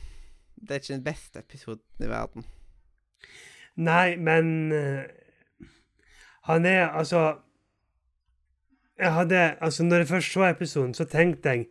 Det 0.61 0.71
er 0.71 0.75
ikke 0.75 0.95
den 0.95 1.05
beste 1.05 1.39
episoden 1.39 2.05
i 2.05 2.09
verden. 2.09 2.45
Nei, 3.77 4.17
men 4.17 4.73
eh, 4.73 5.05
Han 6.43 6.67
er 6.67 6.89
altså 6.89 7.39
Jeg 8.99 9.15
hadde 9.15 9.57
Altså, 9.61 9.83
når 9.83 9.97
jeg 9.97 10.09
først 10.09 10.33
så 10.33 10.45
episoden, 10.45 10.95
så 10.95 11.05
tenkte 11.05 11.49
jeg 11.49 11.67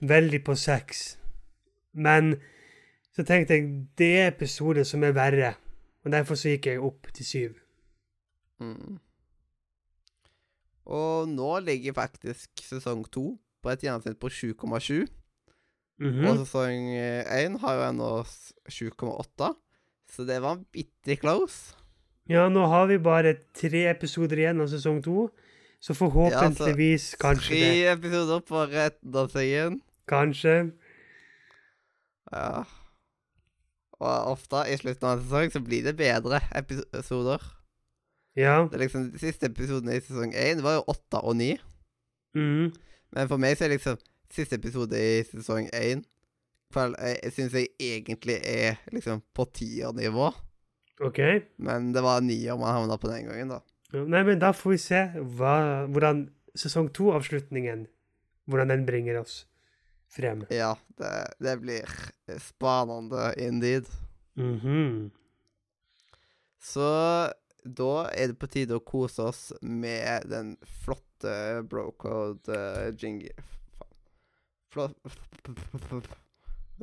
veldig 0.00 0.44
på 0.44 0.54
sex. 0.54 1.18
Men 1.92 2.34
så 3.12 3.22
tenkte 3.22 3.54
jeg 3.54 3.86
det 3.98 4.18
er 4.18 4.28
episoder 4.32 4.82
som 4.82 5.04
er 5.04 5.12
verre, 5.12 5.54
og 6.04 6.12
derfor 6.12 6.34
så 6.34 6.48
gikk 6.48 6.66
jeg 6.66 6.80
opp 6.80 7.06
til 7.14 7.26
syv. 7.26 7.54
Mm. 8.60 8.98
Og 10.84 11.28
nå 11.28 11.58
ligger 11.58 11.92
faktisk 11.92 12.64
sesong 12.64 13.04
to 13.12 13.38
på 13.62 13.70
et 13.70 13.84
gjennomsnitt 13.84 14.18
på 14.18 14.26
7,7. 14.26 15.06
Mhm. 16.02 16.24
Og 16.26 16.40
sesong 16.42 16.88
én 17.30 17.58
har 17.62 17.74
jo 17.78 17.82
ennå 17.90 18.10
s- 18.26 18.52
7,8. 18.68 19.52
Så 20.10 20.26
det 20.26 20.40
var 20.42 20.58
bitte 20.72 21.16
close. 21.20 21.74
Ja, 22.28 22.48
nå 22.48 22.66
har 22.68 22.86
vi 22.90 22.98
bare 22.98 23.36
tre 23.54 23.86
episoder 23.90 24.36
igjen 24.42 24.60
av 24.60 24.68
sesong 24.70 25.00
to, 25.02 25.28
så 25.82 25.94
forhåpentligvis 25.94 27.14
kanskje 27.18 27.54
det. 27.54 27.70
Tre 27.70 27.86
episoder 27.94 28.40
på 28.46 28.66
retten 28.70 29.16
av 29.16 29.30
sengen. 29.32 29.80
Kanskje. 30.08 30.72
Ja. 32.32 32.64
Og 34.02 34.32
ofte 34.34 34.64
i 34.72 34.76
slutten 34.80 35.06
av 35.08 35.18
en 35.18 35.24
sesong 35.24 35.52
så 35.54 35.60
blir 35.64 35.84
det 35.86 35.96
bedre 35.98 36.40
episoder. 36.58 37.42
Ja. 38.36 38.62
Det 38.70 38.74
er 38.78 38.84
liksom 38.86 39.10
De 39.12 39.18
siste 39.20 39.46
episodene 39.50 39.96
i 39.98 40.00
sesong 40.00 40.32
én 40.34 40.62
var 40.64 40.78
jo 40.80 40.84
åtte 40.94 41.20
og 41.22 41.36
ni. 41.36 41.52
Mm. 42.34 42.72
Men 43.12 43.28
for 43.28 43.36
meg 43.38 43.58
så 43.58 43.66
er 43.66 43.74
liksom 43.76 43.98
siste 44.32 44.58
episode 44.58 44.98
i 44.98 45.22
sesong 45.28 45.68
én 45.76 46.02
syns 46.72 47.52
jeg 47.52 47.68
egentlig 47.76 48.38
er 48.48 48.78
liksom 48.92 49.20
på 49.36 49.44
tiernivå. 49.52 50.30
OK. 51.04 51.20
Men 51.56 51.92
det 51.92 52.02
var 52.04 52.22
nier 52.24 52.56
man 52.56 52.78
havna 52.78 52.96
på 52.96 53.10
den 53.10 53.28
gangen, 53.28 53.52
da. 53.52 53.60
Nei, 53.92 54.22
men 54.24 54.40
da 54.40 54.54
får 54.56 54.72
vi 54.72 54.78
se 54.80 55.00
hva, 55.36 55.84
hvordan 55.92 56.30
sesong 56.56 56.88
to-avslutningen 56.96 57.88
Hvordan 58.50 58.72
den 58.72 58.80
bringer 58.88 59.20
oss 59.20 59.44
frem. 60.10 60.40
Ja, 60.50 60.72
det, 60.98 61.10
det 61.38 61.52
blir 61.62 61.92
spennende 62.42 63.28
indeed. 63.38 63.86
Mhm. 64.34 65.12
Så 66.58 66.88
da 67.62 67.92
er 68.10 68.32
det 68.32 68.38
på 68.42 68.50
tide 68.50 68.74
å 68.74 68.82
kose 68.82 69.28
oss 69.30 69.44
med 69.62 70.26
den 70.26 70.56
flotte 70.82 71.62
brocode-jingle 71.70 73.30
Flott 74.72 74.94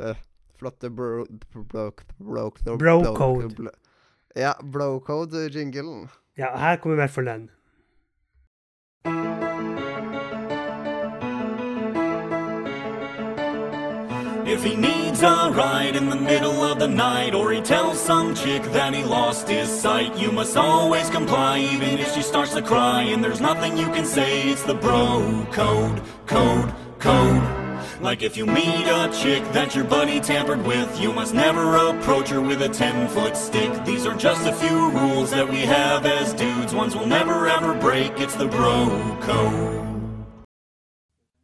eh, 0.01 0.15
Flotte 0.57 0.89
bro... 0.89 1.25
bro... 1.63 1.93
bro... 2.17 2.51
Brocode. 2.77 3.71
Eh, 4.35 4.41
ja, 4.41 4.55
brocode-jinglen. 4.63 6.09
Ja, 6.35 6.57
her 6.57 6.77
kommer 6.77 6.95
i 6.95 6.99
hvert 6.99 7.11
fall 7.11 7.25
den. 7.25 7.49
If 14.45 14.63
he 14.63 14.75
needs 14.75 15.23
a 15.23 15.51
ride 15.51 15.95
in 15.95 16.09
the 16.09 16.15
middle 16.15 16.61
of 16.63 16.79
the 16.79 16.87
night, 16.87 17.33
or 17.33 17.51
he 17.51 17.61
tells 17.61 17.99
some 17.99 18.35
chick 18.35 18.63
that 18.73 18.93
he 18.93 19.03
lost 19.03 19.47
his 19.47 19.69
sight, 19.69 20.15
you 20.17 20.31
must 20.31 20.57
always 20.57 21.09
comply, 21.09 21.59
even 21.59 21.97
if 21.99 22.13
she 22.13 22.21
starts 22.21 22.53
to 22.53 22.61
cry. 22.61 23.03
And 23.03 23.23
there's 23.23 23.41
nothing 23.41 23.77
you 23.77 23.87
can 23.87 24.05
say, 24.05 24.49
it's 24.49 24.63
the 24.63 24.75
bro 24.75 25.45
code, 25.51 26.01
code, 26.27 26.73
code. 26.99 27.58
Like 28.01 28.23
if 28.23 28.37
you 28.37 28.45
meet 28.45 28.85
a 28.85 29.11
chick 29.11 29.43
that 29.51 29.75
your 29.75 29.83
buddy 29.83 30.21
tampered 30.21 30.65
with, 30.65 31.01
you 31.01 31.11
must 31.11 31.33
never 31.33 31.75
approach 31.75 32.29
her 32.29 32.39
with 32.39 32.61
a 32.61 32.69
10 32.69 33.09
foot 33.09 33.35
stick. 33.35 33.83
These 33.83 34.05
are 34.05 34.15
just 34.15 34.47
a 34.47 34.53
few 34.53 34.89
rules 34.91 35.31
that 35.31 35.49
we 35.49 35.59
have 35.59 36.05
as 36.05 36.33
dudes, 36.33 36.73
ones 36.73 36.95
we'll 36.95 37.07
never 37.07 37.49
ever 37.49 37.73
break. 37.73 38.13
It's 38.15 38.35
the 38.35 38.47
bro 38.47 39.17
code. 39.21 39.85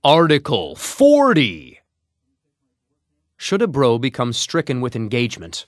Article 0.01 0.75
40. 0.75 1.79
Should 3.35 3.61
a 3.61 3.67
bro 3.67 3.99
become 3.99 4.31
stricken 4.31 4.79
with 4.79 4.95
engagement, 4.95 5.65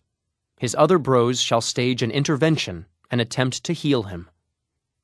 his 0.57 0.73
other 0.79 0.97
bros 0.97 1.41
shall 1.41 1.59
stage 1.59 2.01
an 2.01 2.11
intervention 2.11 2.85
and 3.11 3.19
attempt 3.19 3.65
to 3.65 3.73
heal 3.73 4.03
him. 4.03 4.29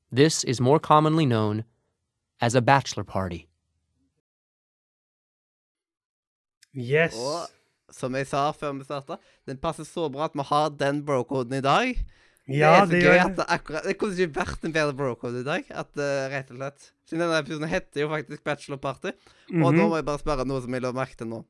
This 0.09 0.45
is 0.45 0.61
more 0.61 0.79
commonly 0.79 1.25
known 1.25 1.65
as 2.39 2.55
a 2.55 2.61
bachelor 2.61 3.03
party. 3.03 3.49
Yes. 6.75 7.13
Og 7.15 7.93
som 7.93 8.15
jeg 8.17 8.25
sa 8.27 8.47
før 8.57 8.73
vi 8.79 8.87
starta, 8.87 9.19
den 9.45 9.59
passer 9.61 9.85
så 9.85 10.07
bra 10.11 10.25
at 10.25 10.33
vi 10.37 10.45
har 10.49 10.69
den 10.79 11.03
brokoden 11.05 11.53
i 11.59 11.61
dag. 11.61 11.93
Ja, 12.49 12.83
det 12.83 12.89
det 12.91 12.97
er 12.97 13.03
så 13.03 13.07
gøy 13.07 13.13
gjør 13.15 13.21
at 13.23 13.35
det 13.37 13.45
akkurat 13.55 13.85
Det 13.87 13.93
kunne 13.97 14.17
ikke 14.19 14.35
vært 14.35 14.65
en 14.67 14.73
bedre 14.75 14.93
brocode 14.99 15.39
i 15.39 15.45
dag. 15.47 15.63
At 15.71 15.91
uh, 15.95 16.25
rett 16.33 16.49
og 16.51 16.57
slett 16.57 16.89
Siden 17.07 17.21
denne 17.23 17.37
episoden 17.39 17.69
heter 17.71 18.01
jo 18.03 18.09
faktisk 18.11 18.43
Bachelor 18.43 18.77
Party. 18.83 19.11
Og 19.53 19.69
Mhm. 19.71 19.77
nå 19.77 19.87
må 19.89 19.95
jeg 19.99 20.05
bare 20.05 20.19
spørre 20.19 20.45
noe 20.47 20.61
som 20.61 20.73
jeg 20.73 20.81
la 20.83 20.91
merke 20.91 21.15
til 21.19 21.27
nå. 21.27 21.43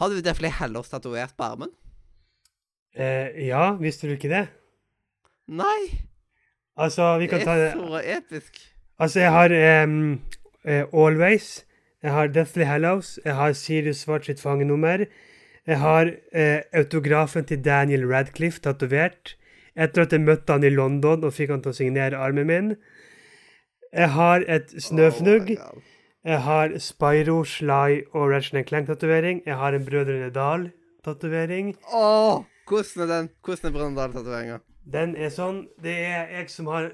Har 0.00 0.08
du 0.10 0.20
definitivt 0.20 0.58
heller 0.60 0.82
tatovert 0.82 1.36
på 1.36 1.44
armen? 1.44 1.70
Eh, 2.94 3.46
ja, 3.48 3.72
visste 3.78 4.06
du 4.06 4.14
ikke 4.14 4.30
det? 4.30 4.48
Nei! 5.50 6.06
Altså, 6.76 7.18
vi 7.18 7.26
Det 7.26 7.30
kan 7.30 7.40
ta 7.46 7.54
er 7.54 7.62
det 7.62 7.72
så 7.74 8.02
episk. 8.16 8.60
Altså, 8.98 9.20
jeg 9.20 9.30
har 9.34 9.84
um, 9.84 10.20
uh, 10.66 10.84
Always. 10.94 11.64
Jeg 12.04 12.12
har 12.12 12.26
Deathly 12.28 12.66
Hallows. 12.68 13.14
Jeg 13.24 13.34
har 13.34 13.54
Sirius 13.56 14.02
Svart 14.04 14.26
sitt 14.28 14.40
fangenummer. 14.40 15.06
Jeg 15.66 15.78
har 15.80 16.10
eh, 16.36 16.60
autografen 16.76 17.46
til 17.48 17.64
Daniel 17.64 18.04
Radcliffe 18.10 18.60
tatovert. 18.60 19.38
Etter 19.74 20.04
at 20.04 20.12
jeg 20.12 20.20
møtte 20.20 20.52
han 20.52 20.66
i 20.68 20.70
London 20.70 21.24
og 21.24 21.32
fikk 21.32 21.54
han 21.54 21.64
til 21.64 21.72
å 21.72 21.78
signere 21.78 22.20
armen 22.20 22.50
min. 22.50 22.68
Jeg 23.94 24.10
har 24.12 24.44
et 24.46 24.74
snøfnugg. 24.84 25.54
Oh. 25.56 25.80
Jeg 26.24 26.40
har 26.44 26.76
Spyro, 26.80 27.38
Sly 27.44 28.02
og 28.12 28.30
Ratchet 28.32 28.68
Clank-tatovering. 28.68 29.40
Jeg 29.46 29.56
har 29.60 29.76
en 29.76 29.84
Brødrene 29.88 30.30
Dal-tatovering. 30.32 31.74
Åh, 31.92 32.44
hvordan 32.68 33.02
er 33.02 33.10
den? 33.14 33.32
Hvordan 33.44 33.70
er 33.70 33.78
Brønnøydal-tatoveringa? 33.78 34.60
Den 34.92 35.16
er 35.16 35.30
sånn 35.32 35.62
Det 35.80 35.92
er 36.04 36.28
jeg 36.36 36.50
som 36.52 36.68
har 36.68 36.90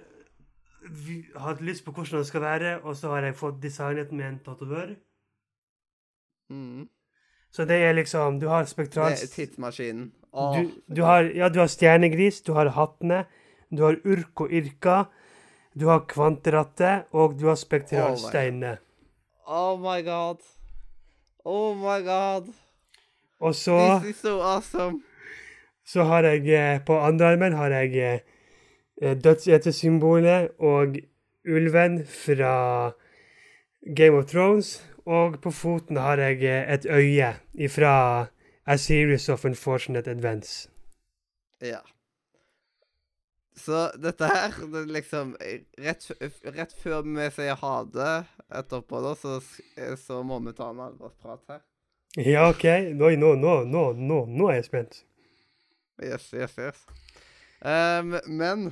hatt 1.37 1.61
lyst 1.61 1.85
på 1.85 1.93
hvordan 1.93 2.21
den 2.21 2.25
skal 2.25 2.41
være, 2.41 2.79
og 2.81 2.97
så 2.97 3.11
har 3.15 3.23
jeg 3.29 3.37
fått 3.37 3.63
designet 3.63 4.13
med 4.13 4.27
en 4.29 4.39
tatovør. 4.45 4.95
Mm. 6.51 6.89
Så 7.51 7.65
det 7.65 7.77
er 7.83 7.93
liksom 7.93 8.41
Du 8.41 8.49
har 8.49 8.63
Det 8.63 8.69
spektral... 8.69 9.13
er 9.13 9.27
tidsmaskinen. 9.35 10.13
Du, 10.33 10.71
du 10.95 11.03
har, 11.03 11.23
ja, 11.35 11.49
du 11.49 11.59
har 11.59 11.67
stjernegris, 11.67 12.41
du 12.47 12.53
har 12.55 12.69
hattene, 12.71 13.25
du 13.71 13.83
har 13.83 13.97
urk 14.07 14.41
og 14.41 14.51
yrka, 14.51 15.05
du 15.75 15.89
har 15.89 16.05
kvanterattet, 16.07 17.05
og 17.13 17.35
du 17.41 17.49
har 17.49 17.55
spektralsteinene. 17.59 18.79
oh 19.47 19.79
my 19.79 20.03
god. 20.07 20.39
Oh 21.45 21.77
my 21.77 21.99
god. 22.07 22.53
Og 23.41 23.55
så, 23.55 23.99
This 24.03 24.17
is 24.17 24.21
so 24.23 24.41
awesome. 24.41 25.03
så 25.87 26.03
har 26.05 26.23
jeg 26.23 26.49
eh, 26.49 26.81
På 26.85 26.99
andre 27.01 27.33
armen 27.33 27.53
har 27.53 27.71
jeg 27.71 28.21
eh, 29.01 29.11
eh, 29.11 29.17
dødsetesymbolet 29.17 30.51
og 30.59 30.97
ulven 31.49 32.05
fra 32.07 32.93
Game 33.97 34.17
of 34.17 34.27
Thrones. 34.27 34.87
Og 35.07 35.41
på 35.43 35.51
foten 35.51 35.97
har 35.97 36.19
jeg 36.19 36.43
eh, 36.45 36.75
et 36.75 36.87
øye 36.87 37.35
ifra 37.55 38.27
A 38.67 38.77
Series 38.77 39.29
of 39.29 39.45
Unfortunate 39.45 40.11
Advance. 40.11 40.69
Ja. 41.61 41.81
Så 43.57 43.91
dette 44.03 44.25
her, 44.25 44.55
det 44.73 44.87
liksom 44.89 45.37
Rett, 45.79 46.11
rett 46.45 46.73
før 46.73 47.03
vi 47.03 47.27
sier 47.35 47.59
ha 47.61 47.75
det 47.85 48.15
etterpå, 48.57 49.01
da, 49.05 49.15
så, 49.15 49.41
så 50.01 50.23
må 50.23 50.39
vi 50.47 50.55
ta 50.57 50.71
en 50.71 50.81
alvorsprat 50.81 51.43
her. 51.49 51.61
Ja, 52.17 52.49
OK. 52.51 52.65
Nå, 52.95 53.11
nå, 53.17 53.53
nå, 53.65 53.85
nå 54.27 54.49
er 54.49 54.61
jeg 54.61 54.65
spent. 54.67 55.03
Yes, 56.03 56.31
yes, 56.33 56.57
yes. 56.59 56.87
Um, 57.61 58.17
men 58.27 58.71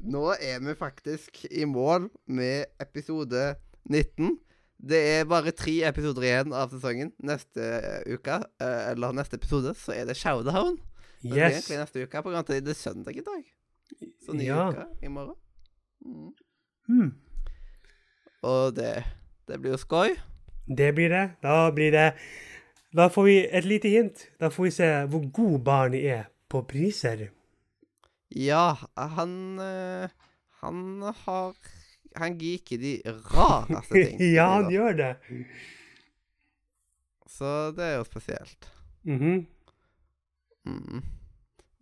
nå 0.00 0.24
er 0.38 0.60
vi 0.62 0.74
faktisk 0.78 1.44
i 1.50 1.64
mål 1.66 2.08
med 2.26 2.64
episode 2.80 3.54
19. 3.90 4.38
Det 4.78 4.98
er 5.18 5.24
bare 5.26 5.50
tre 5.58 5.74
episoder 5.88 6.22
igjen 6.22 6.52
av 6.54 6.70
sesongen. 6.70 7.10
Neste 7.26 7.64
eh, 7.80 8.12
uke, 8.14 8.36
eh, 8.62 8.90
eller 8.92 9.16
neste 9.16 9.34
episode, 9.40 9.72
så 9.74 9.92
er 9.96 10.06
det 10.06 10.16
Showdown. 10.16 10.76
Det 11.22 11.34
er 11.34 11.48
egentlig 11.50 11.80
neste 11.80 12.04
uke, 12.04 12.22
på 12.22 12.30
grunn 12.30 12.38
av 12.38 12.44
at 12.46 12.62
det 12.62 12.74
er 12.76 12.78
søndag 12.78 13.16
i 13.18 13.24
dag. 13.26 13.42
Så 14.22 14.36
ny 14.36 14.46
Ja. 14.46 14.68
uke 14.70 14.86
i 15.02 15.08
morgen. 15.10 15.34
Mm. 16.06 16.30
Hmm. 16.86 17.10
Og 18.46 18.76
det, 18.76 19.02
det 19.48 19.58
blir 19.60 19.74
jo 19.74 19.80
skøy. 19.82 20.14
Det 20.68 20.92
blir 20.94 21.08
det. 21.10 21.24
Da 21.42 21.70
blir 21.74 21.90
det 21.90 22.12
Da 22.94 23.08
får 23.08 23.24
vi 23.24 23.34
et 23.50 23.64
lite 23.64 23.88
hint. 23.88 24.28
Da 24.40 24.48
får 24.48 24.64
vi 24.64 24.70
se 24.70 24.86
hvor 25.10 25.26
god 25.32 25.58
barn 25.64 25.94
er 25.94 26.28
på 26.48 26.62
priser. 26.68 27.28
Ja, 28.36 28.76
han 28.96 29.58
eh, 29.58 30.08
Han 30.60 31.02
har 31.24 31.54
Han 32.16 32.38
geeker 32.38 32.78
de 32.78 33.02
rareste 33.06 33.94
ting. 34.08 34.20
ja, 34.34 34.48
han 34.58 34.70
gjør 34.72 34.96
det. 34.98 35.12
Så 37.28 37.70
det 37.76 37.84
er 37.84 37.96
jo 38.00 38.04
spesielt. 38.08 38.68
Mhm. 39.04 39.46
Mm. 40.68 41.02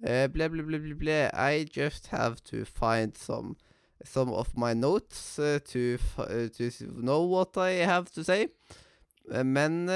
Uh, 0.07 0.27
ble, 0.31 0.49
ble, 0.53 0.63
ble, 0.67 0.95
ble. 0.95 1.15
I 1.33 1.65
just 1.75 2.07
have 2.13 2.37
to 2.51 2.65
find 2.69 3.17
some 3.17 3.57
some 4.05 4.31
of 4.31 4.53
my 4.57 4.75
notes 4.75 5.39
uh, 5.39 5.59
to, 5.73 5.97
uh, 6.19 6.47
to 6.53 6.71
know 7.01 7.25
what 7.25 7.57
I 7.57 7.81
have 7.87 8.07
to 8.15 8.23
say. 8.23 8.49
Men 9.43 9.89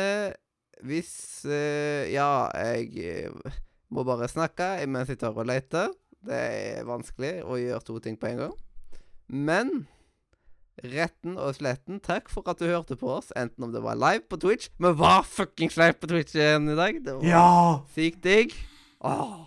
hvis 0.82 1.44
Ja, 1.44 2.48
jeg 2.56 3.28
må 3.90 4.02
bare 4.04 4.26
snakke 4.28 4.86
mens 4.88 5.08
jeg 5.12 5.18
tar 5.20 5.36
og 5.36 5.46
leter. 5.46 5.92
Det 6.26 6.36
er 6.36 6.84
vanskelig 6.88 7.38
å 7.48 7.56
gjøre 7.60 7.84
to 7.86 7.96
ting 8.04 8.18
på 8.20 8.28
en 8.30 8.42
gang. 8.44 8.54
Men 9.30 9.70
retten 10.80 11.36
og 11.40 11.54
sletten, 11.58 12.00
takk 12.04 12.30
for 12.32 12.46
at 12.50 12.60
du 12.60 12.66
hørte 12.68 12.96
på 13.00 13.08
oss, 13.18 13.30
enten 13.36 13.66
om 13.66 13.72
det 13.72 13.82
var 13.84 13.98
live 14.00 14.24
på 14.32 14.38
Twitch 14.40 14.70
Vi 14.80 14.92
var 14.96 15.26
fuckings 15.28 15.76
live 15.76 15.98
på 16.00 16.08
Twitch 16.10 16.34
igjen 16.38 16.70
i 16.72 16.76
dag. 16.78 17.00
Det 17.04 17.16
var 17.18 17.26
Ja! 17.28 17.48
Sykt 17.94 18.22
digg. 18.24 18.54
Åh. 19.00 19.46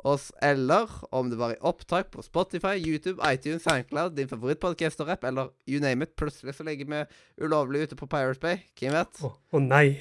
Og 0.00 0.20
eller 0.40 0.88
om 1.12 1.28
det 1.28 1.36
var 1.36 1.52
i 1.52 1.58
opptak 1.60 2.08
på 2.14 2.22
Spotify, 2.24 2.78
YouTube, 2.80 3.20
iTunes, 3.28 3.66
Soundcloud, 3.66 4.16
din 4.16 4.30
favorittpodkast 4.30 5.02
og 5.04 5.10
rap, 5.12 5.24
eller 5.28 5.52
you 5.68 5.80
name 5.80 6.04
it. 6.04 6.14
Plutselig 6.16 6.54
så 6.56 6.64
legger 6.64 6.88
vi 6.88 7.02
ulovlig 7.44 7.82
ute 7.84 7.98
på 8.00 8.08
Pirates 8.08 8.40
Bay. 8.40 8.62
Hvem 8.80 8.96
vet? 8.96 9.20
Å 9.20 9.34
å 9.52 9.60
nei. 9.60 10.00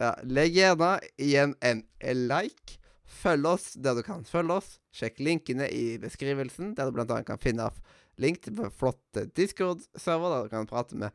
Ja, 0.00 0.16
legg 0.26 0.56
gjerne 0.58 0.96
igjen 1.20 1.54
en 1.62 1.84
like. 2.02 2.79
Følg 3.10 3.46
oss 3.50 3.72
der 3.74 3.96
du 3.98 4.04
kan 4.06 4.22
følge 4.28 4.60
oss. 4.60 4.76
Sjekk 4.94 5.18
linkene 5.22 5.66
i 5.74 5.98
beskrivelsen, 6.02 6.74
der 6.78 6.88
du 6.88 6.94
bl.a. 6.94 7.22
kan 7.26 7.40
finne 7.42 7.70
link 8.20 8.42
til 8.44 8.54
flotte 8.54 8.76
flott 8.78 9.34
Discord-server, 9.36 10.30
der 10.34 10.42
du 10.44 10.48
kan 10.52 10.68
prate 10.70 10.96
med 10.98 11.10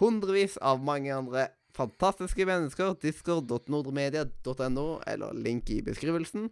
hundrevis 0.00 0.56
av 0.62 0.80
mange 0.82 1.12
andre 1.14 1.48
fantastiske 1.74 2.46
mennesker. 2.48 2.94
Discord.nordremedia.no, 3.02 4.86
eller 5.10 5.34
link 5.34 5.70
i 5.74 5.82
beskrivelsen. 5.84 6.50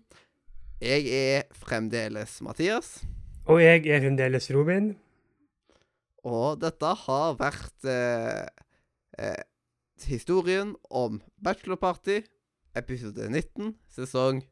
Jeg 0.83 1.07
er 1.15 1.43
fremdeles 1.55 2.41
Mathias, 2.43 3.03
Og 3.47 3.63
jeg 3.63 3.87
er 3.87 4.01
fremdeles 4.03 4.51
Robin. 4.55 4.97
og 6.25 6.61
dette 6.63 6.87
har 6.87 7.35
vært 7.39 7.85
eh, 7.85 8.47
eh, 9.19 9.43
historien 10.07 10.77
om 10.91 11.21
Bachelorparty, 11.43 12.23
episode 12.75 13.29
19, 13.31 13.75
sesong 13.91 14.43
2. 14.43 14.52